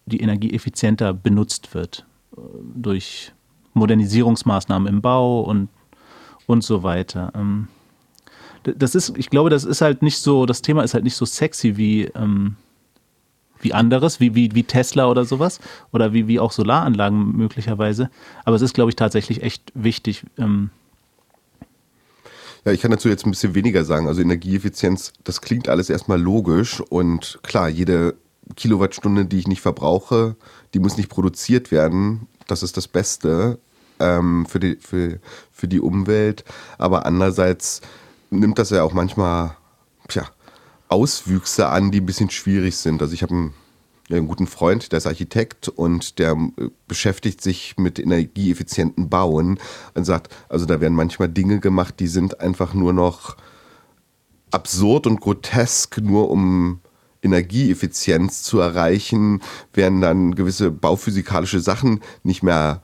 die 0.05 0.19
Energie 0.19 0.53
effizienter 0.53 1.13
benutzt 1.13 1.73
wird 1.73 2.05
äh, 2.35 2.41
durch 2.75 3.31
Modernisierungsmaßnahmen 3.73 4.87
im 4.87 5.01
Bau 5.01 5.41
und, 5.41 5.69
und 6.45 6.63
so 6.63 6.83
weiter. 6.83 7.31
Ähm, 7.35 7.67
das 8.63 8.93
ist, 8.93 9.17
ich 9.17 9.29
glaube, 9.29 9.49
das 9.49 9.63
ist 9.63 9.81
halt 9.81 10.03
nicht 10.03 10.19
so, 10.19 10.45
das 10.45 10.61
Thema 10.61 10.83
ist 10.83 10.93
halt 10.93 11.03
nicht 11.03 11.15
so 11.15 11.25
sexy 11.25 11.77
wie, 11.77 12.03
ähm, 12.13 12.57
wie 13.63 13.73
anderes, 13.73 14.19
wie, 14.19 14.35
wie, 14.35 14.53
wie 14.53 14.63
Tesla 14.63 15.07
oder 15.07 15.25
sowas 15.25 15.59
oder 15.91 16.13
wie, 16.13 16.27
wie 16.27 16.39
auch 16.39 16.51
Solaranlagen 16.51 17.35
möglicherweise. 17.35 18.09
Aber 18.45 18.55
es 18.55 18.61
ist, 18.61 18.73
glaube 18.73 18.91
ich, 18.91 18.95
tatsächlich 18.95 19.43
echt 19.43 19.71
wichtig. 19.73 20.23
Ähm 20.37 20.69
ja, 22.65 22.71
ich 22.71 22.81
kann 22.81 22.91
dazu 22.91 23.09
jetzt 23.09 23.25
ein 23.25 23.31
bisschen 23.31 23.55
weniger 23.55 23.83
sagen. 23.85 24.07
Also 24.07 24.21
Energieeffizienz, 24.21 25.13
das 25.23 25.41
klingt 25.41 25.67
alles 25.67 25.89
erstmal 25.89 26.21
logisch 26.21 26.79
und 26.79 27.39
klar, 27.43 27.69
jede 27.69 28.15
Kilowattstunde, 28.55 29.25
die 29.25 29.39
ich 29.39 29.47
nicht 29.47 29.61
verbrauche, 29.61 30.35
die 30.73 30.79
muss 30.79 30.97
nicht 30.97 31.09
produziert 31.09 31.71
werden. 31.71 32.27
Das 32.47 32.63
ist 32.63 32.77
das 32.77 32.87
Beste 32.87 33.59
ähm, 33.99 34.45
für, 34.45 34.59
die, 34.59 34.75
für, 34.75 35.19
für 35.51 35.67
die 35.67 35.79
Umwelt. 35.79 36.43
Aber 36.77 37.05
andererseits 37.05 37.81
nimmt 38.29 38.59
das 38.59 38.69
ja 38.69 38.83
auch 38.83 38.93
manchmal, 38.93 39.55
tja, 40.07 40.27
Auswüchse 40.91 41.69
an, 41.69 41.91
die 41.91 42.01
ein 42.01 42.05
bisschen 42.05 42.29
schwierig 42.29 42.75
sind. 42.75 43.01
Also 43.01 43.13
ich 43.13 43.23
habe 43.23 43.33
einen, 43.33 43.53
einen, 44.09 44.27
guten 44.27 44.45
Freund, 44.45 44.91
der 44.91 44.97
ist 44.97 45.07
Architekt 45.07 45.69
und 45.69 46.19
der 46.19 46.33
äh, 46.33 46.67
beschäftigt 46.87 47.41
sich 47.41 47.75
mit 47.77 47.97
energieeffizienten 47.97 49.09
Bauen 49.09 49.59
und 49.93 50.03
sagt, 50.03 50.35
also 50.49 50.65
da 50.65 50.81
werden 50.81 50.95
manchmal 50.95 51.29
Dinge 51.29 51.59
gemacht, 51.59 51.95
die 51.99 52.07
sind 52.07 52.41
einfach 52.41 52.73
nur 52.73 52.91
noch 52.91 53.37
absurd 54.51 55.07
und 55.07 55.21
grotesk, 55.21 55.99
nur 55.99 56.29
um 56.29 56.81
Energieeffizienz 57.23 58.43
zu 58.43 58.59
erreichen, 58.59 59.41
werden 59.73 60.01
dann 60.01 60.35
gewisse 60.35 60.71
bauphysikalische 60.71 61.61
Sachen 61.61 62.01
nicht 62.23 62.43
mehr 62.43 62.81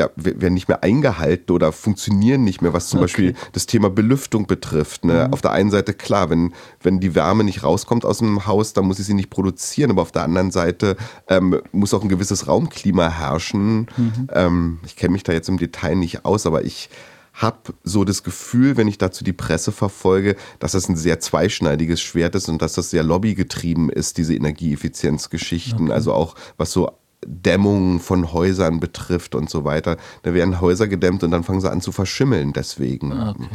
ja, 0.00 0.08
werden 0.16 0.54
nicht 0.54 0.68
mehr 0.68 0.82
eingehalten 0.82 1.52
oder 1.52 1.72
funktionieren 1.72 2.42
nicht 2.42 2.62
mehr, 2.62 2.72
was 2.72 2.88
zum 2.88 3.00
okay. 3.00 3.04
Beispiel 3.04 3.34
das 3.52 3.66
Thema 3.66 3.90
Belüftung 3.90 4.46
betrifft. 4.46 5.04
Ne? 5.04 5.26
Mhm. 5.26 5.32
Auf 5.34 5.42
der 5.42 5.52
einen 5.52 5.70
Seite, 5.70 5.92
klar, 5.92 6.30
wenn, 6.30 6.54
wenn 6.82 7.00
die 7.00 7.14
Wärme 7.14 7.44
nicht 7.44 7.62
rauskommt 7.62 8.06
aus 8.06 8.18
dem 8.18 8.46
Haus, 8.46 8.72
dann 8.72 8.86
muss 8.86 8.98
ich 8.98 9.04
sie 9.04 9.14
nicht 9.14 9.28
produzieren, 9.28 9.90
aber 9.90 10.00
auf 10.00 10.12
der 10.12 10.22
anderen 10.22 10.50
Seite 10.50 10.96
ähm, 11.28 11.60
muss 11.72 11.92
auch 11.92 12.02
ein 12.02 12.08
gewisses 12.08 12.48
Raumklima 12.48 13.10
herrschen. 13.10 13.88
Mhm. 13.96 14.28
Ähm, 14.32 14.78
ich 14.86 14.96
kenne 14.96 15.12
mich 15.12 15.22
da 15.22 15.32
jetzt 15.32 15.50
im 15.50 15.58
Detail 15.58 15.96
nicht 15.96 16.24
aus, 16.24 16.46
aber 16.46 16.64
ich 16.64 16.88
habe 17.34 17.74
so 17.84 18.04
das 18.04 18.22
Gefühl, 18.22 18.76
wenn 18.76 18.88
ich 18.88 18.98
dazu 18.98 19.22
die 19.22 19.32
Presse 19.32 19.70
verfolge, 19.70 20.36
dass 20.58 20.72
das 20.72 20.88
ein 20.88 20.96
sehr 20.96 21.20
zweischneidiges 21.20 22.00
Schwert 22.00 22.34
ist 22.34 22.48
und 22.48 22.60
dass 22.60 22.72
das 22.72 22.90
sehr 22.90 23.02
lobbygetrieben 23.02 23.90
ist, 23.90 24.18
diese 24.18 24.34
Energieeffizienzgeschichten. 24.34 25.84
Okay. 25.84 25.92
Also 25.92 26.12
auch 26.12 26.34
was 26.56 26.72
so 26.72 26.90
Dämmung 27.26 28.00
von 28.00 28.32
Häusern 28.32 28.80
betrifft 28.80 29.34
und 29.34 29.50
so 29.50 29.64
weiter. 29.64 29.96
Da 30.22 30.34
werden 30.34 30.60
Häuser 30.60 30.88
gedämmt 30.88 31.22
und 31.22 31.30
dann 31.30 31.44
fangen 31.44 31.60
sie 31.60 31.70
an 31.70 31.80
zu 31.80 31.92
verschimmeln 31.92 32.52
deswegen. 32.52 33.12
Ah, 33.12 33.34
okay. 33.36 33.48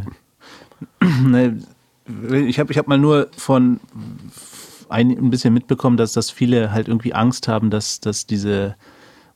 ich 2.48 2.60
habe 2.60 2.72
ich 2.72 2.78
hab 2.78 2.88
mal 2.88 2.98
nur 2.98 3.30
von 3.36 3.80
ein, 4.90 5.12
ein 5.12 5.30
bisschen 5.30 5.54
mitbekommen, 5.54 5.98
dass, 5.98 6.14
dass 6.14 6.30
viele 6.30 6.72
halt 6.72 6.88
irgendwie 6.88 7.14
Angst 7.14 7.48
haben, 7.48 7.70
dass, 7.70 8.00
dass 8.00 8.26
diese 8.26 8.76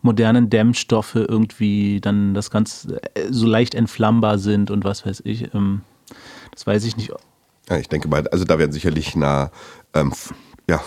modernen 0.01 0.49
Dämmstoffe 0.49 1.15
irgendwie 1.15 1.99
dann 1.99 2.33
das 2.33 2.51
Ganze 2.51 3.01
äh, 3.15 3.27
so 3.31 3.47
leicht 3.47 3.75
entflammbar 3.75 4.37
sind 4.37 4.71
und 4.71 4.83
was 4.83 5.05
weiß 5.05 5.21
ich. 5.25 5.53
Ähm, 5.53 5.81
das 6.51 6.65
weiß 6.65 6.83
ich 6.85 6.97
nicht. 6.97 7.11
Ja, 7.69 7.77
ich 7.77 7.89
denke 7.89 8.07
mal, 8.07 8.27
also 8.27 8.45
da 8.45 8.57
werden 8.57 8.71
sicherlich 8.71 9.15
na, 9.15 9.51
ähm, 9.93 10.13
ja, 10.69 10.81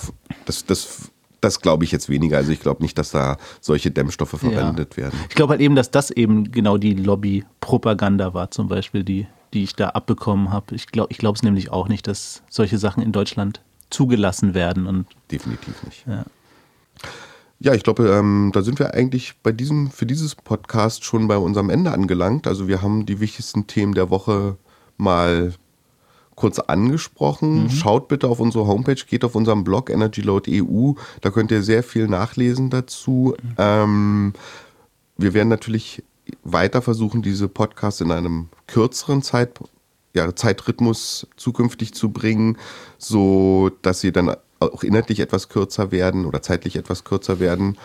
das, 0.47 0.65
das 0.65 1.11
das 1.43 1.61
glaube 1.61 1.85
ich 1.85 1.93
jetzt 1.93 2.09
weniger. 2.09 2.39
Also 2.39 2.53
ich 2.53 2.61
glaube 2.61 2.83
nicht, 2.83 2.97
dass 2.97 3.11
da 3.11 3.37
solche 3.61 3.91
Dämmstoffe 3.91 4.31
verwendet 4.31 4.97
ja. 4.97 5.05
werden. 5.05 5.19
Ich 5.29 5.35
glaube 5.35 5.51
halt 5.51 5.61
eben, 5.61 5.75
dass 5.75 5.91
das 5.91 6.11
eben 6.11 6.51
genau 6.51 6.79
die 6.79 6.95
Lobby-Propaganda 6.95 8.33
war, 8.33 8.51
zum 8.51 8.69
Beispiel, 8.69 9.05
die, 9.05 9.27
die 9.53 9.65
ich 9.65 9.75
da 9.75 9.91
abbekommen 9.91 10.51
habe. 10.51 10.75
Ich 10.75 10.87
glaube 10.87 11.13
ich 11.13 11.23
es 11.23 11.43
nämlich 11.43 11.71
auch 11.71 11.89
nicht, 11.89 12.07
dass 12.07 12.43
solche 12.49 12.79
Sachen 12.79 13.03
in 13.03 13.13
Deutschland 13.13 13.61
zugelassen 13.91 14.55
werden. 14.55 14.87
Und, 14.87 15.07
Definitiv 15.31 15.83
nicht. 15.83 16.07
Ja. 16.07 16.25
Ja, 17.59 17.75
ich 17.75 17.85
glaube, 17.85 18.09
ähm, 18.09 18.51
da 18.53 18.63
sind 18.63 18.81
wir 18.81 18.95
eigentlich 18.95 19.35
bei 19.43 19.53
diesem, 19.53 19.93
für 19.93 20.05
dieses 20.05 20.35
Podcast 20.35 21.05
schon 21.05 21.29
bei 21.29 21.37
unserem 21.37 21.71
Ende 21.71 21.93
angelangt. 21.93 22.49
Also 22.49 22.67
wir 22.67 22.83
haben 22.83 23.07
die 23.07 23.21
wichtigsten 23.21 23.69
Themen 23.69 23.95
der 23.95 24.11
Woche 24.11 24.57
mal 24.97 25.53
kurz 26.35 26.59
angesprochen. 26.59 27.65
Mhm. 27.65 27.71
Schaut 27.71 28.09
bitte 28.09 28.29
auf 28.29 28.41
unsere 28.41 28.67
Homepage, 28.67 29.03
geht 29.07 29.25
auf 29.25 29.35
unserem 29.35 29.65
Blog 29.65 29.91
EnergyLoad.eu, 29.91 30.95
da 31.21 31.31
könnt 31.31 31.51
ihr 31.51 31.63
sehr 31.63 31.83
viel 31.83 32.09
nachlesen 32.09 32.71
dazu. 32.71 33.35
Mhm. 33.43 33.55
Ähm, 33.59 34.33
wir 35.17 35.35
werden 35.35 35.49
natürlich 35.49 36.03
weiter 36.43 36.83
versuchen, 36.83 37.23
diese 37.23 37.49
Podcasts 37.49 38.01
in 38.01 38.11
einem 38.11 38.49
kürzeren 38.67 39.23
Zeit, 39.23 39.59
ja, 40.15 40.35
Zeitrhythmus 40.35 41.27
zukünftig 41.37 41.95
zu 41.95 42.11
bringen, 42.11 42.59
so 42.99 43.71
dass 43.83 44.01
sie 44.01 44.13
dann 44.13 44.35
auch 44.61 44.85
inhaltlich 44.85 45.21
etwas 45.21 45.49
kürzer 45.49 45.91
werden 45.91 46.25
oder 46.25 46.43
zeitlich 46.43 46.77
etwas 46.77 47.05
kürzer 47.05 47.41
werden 47.41 47.79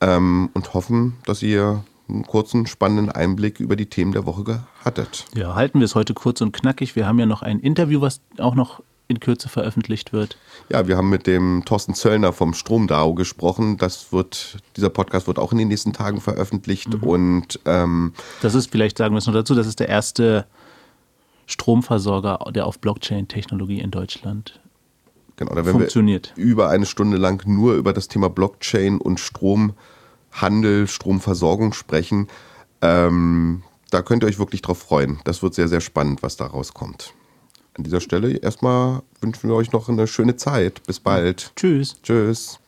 ähm, 0.00 0.50
und 0.54 0.74
hoffen, 0.74 1.16
dass 1.26 1.42
ihr 1.42 1.84
einen 2.10 2.26
kurzen, 2.26 2.66
spannenden 2.66 3.10
Einblick 3.10 3.60
über 3.60 3.76
die 3.76 3.86
Themen 3.86 4.12
der 4.12 4.26
Woche 4.26 4.64
hattet. 4.84 5.26
Ja, 5.34 5.54
halten 5.54 5.80
wir 5.80 5.84
es 5.84 5.94
heute 5.94 6.14
kurz 6.14 6.40
und 6.40 6.52
knackig. 6.52 6.96
Wir 6.96 7.06
haben 7.06 7.18
ja 7.18 7.26
noch 7.26 7.42
ein 7.42 7.60
Interview, 7.60 8.00
was 8.00 8.20
auch 8.38 8.54
noch 8.54 8.82
in 9.08 9.18
Kürze 9.18 9.48
veröffentlicht 9.48 10.12
wird. 10.12 10.36
Ja, 10.70 10.86
wir 10.86 10.96
haben 10.96 11.10
mit 11.10 11.26
dem 11.26 11.64
Thorsten 11.64 11.94
Zöllner 11.94 12.32
vom 12.32 12.54
Stromdao 12.54 13.14
gesprochen. 13.14 13.76
Das 13.76 14.12
wird, 14.12 14.58
dieser 14.76 14.88
Podcast 14.88 15.26
wird 15.26 15.38
auch 15.38 15.50
in 15.50 15.58
den 15.58 15.68
nächsten 15.68 15.92
Tagen 15.92 16.20
veröffentlicht. 16.20 16.94
Mhm. 16.94 17.02
Und 17.02 17.60
ähm, 17.64 18.12
das 18.40 18.54
ist, 18.54 18.70
vielleicht 18.70 18.98
sagen 18.98 19.14
wir 19.14 19.18
es 19.18 19.26
noch 19.26 19.34
dazu, 19.34 19.54
das 19.56 19.66
ist 19.66 19.80
der 19.80 19.88
erste 19.88 20.46
Stromversorger, 21.46 22.38
der 22.54 22.66
auf 22.66 22.78
Blockchain-Technologie 22.78 23.80
in 23.80 23.90
Deutschland 23.90 24.60
genau, 25.40 25.54
da 25.54 25.64
funktioniert. 25.64 26.32
Wir 26.36 26.44
über 26.44 26.68
eine 26.68 26.86
Stunde 26.86 27.16
lang 27.16 27.42
nur 27.46 27.74
über 27.74 27.92
das 27.92 28.06
Thema 28.06 28.30
Blockchain 28.30 28.98
und 28.98 29.18
Strom 29.18 29.72
Handel, 30.32 30.86
Stromversorgung 30.86 31.72
sprechen. 31.72 32.28
Ähm, 32.82 33.62
da 33.90 34.02
könnt 34.02 34.22
ihr 34.22 34.26
euch 34.28 34.38
wirklich 34.38 34.62
drauf 34.62 34.78
freuen. 34.78 35.20
Das 35.24 35.42
wird 35.42 35.54
sehr, 35.54 35.68
sehr 35.68 35.80
spannend, 35.80 36.22
was 36.22 36.36
da 36.36 36.46
rauskommt. 36.46 37.14
an 37.76 37.84
dieser 37.84 38.00
Stelle 38.00 38.36
erstmal 38.36 39.02
wünschen 39.20 39.48
wir 39.48 39.56
euch 39.56 39.72
noch 39.72 39.88
eine 39.88 40.06
schöne 40.06 40.36
Zeit. 40.36 40.82
Bis 40.86 41.00
bald. 41.00 41.52
Tschüss. 41.56 42.00
Tschüss. 42.02 42.59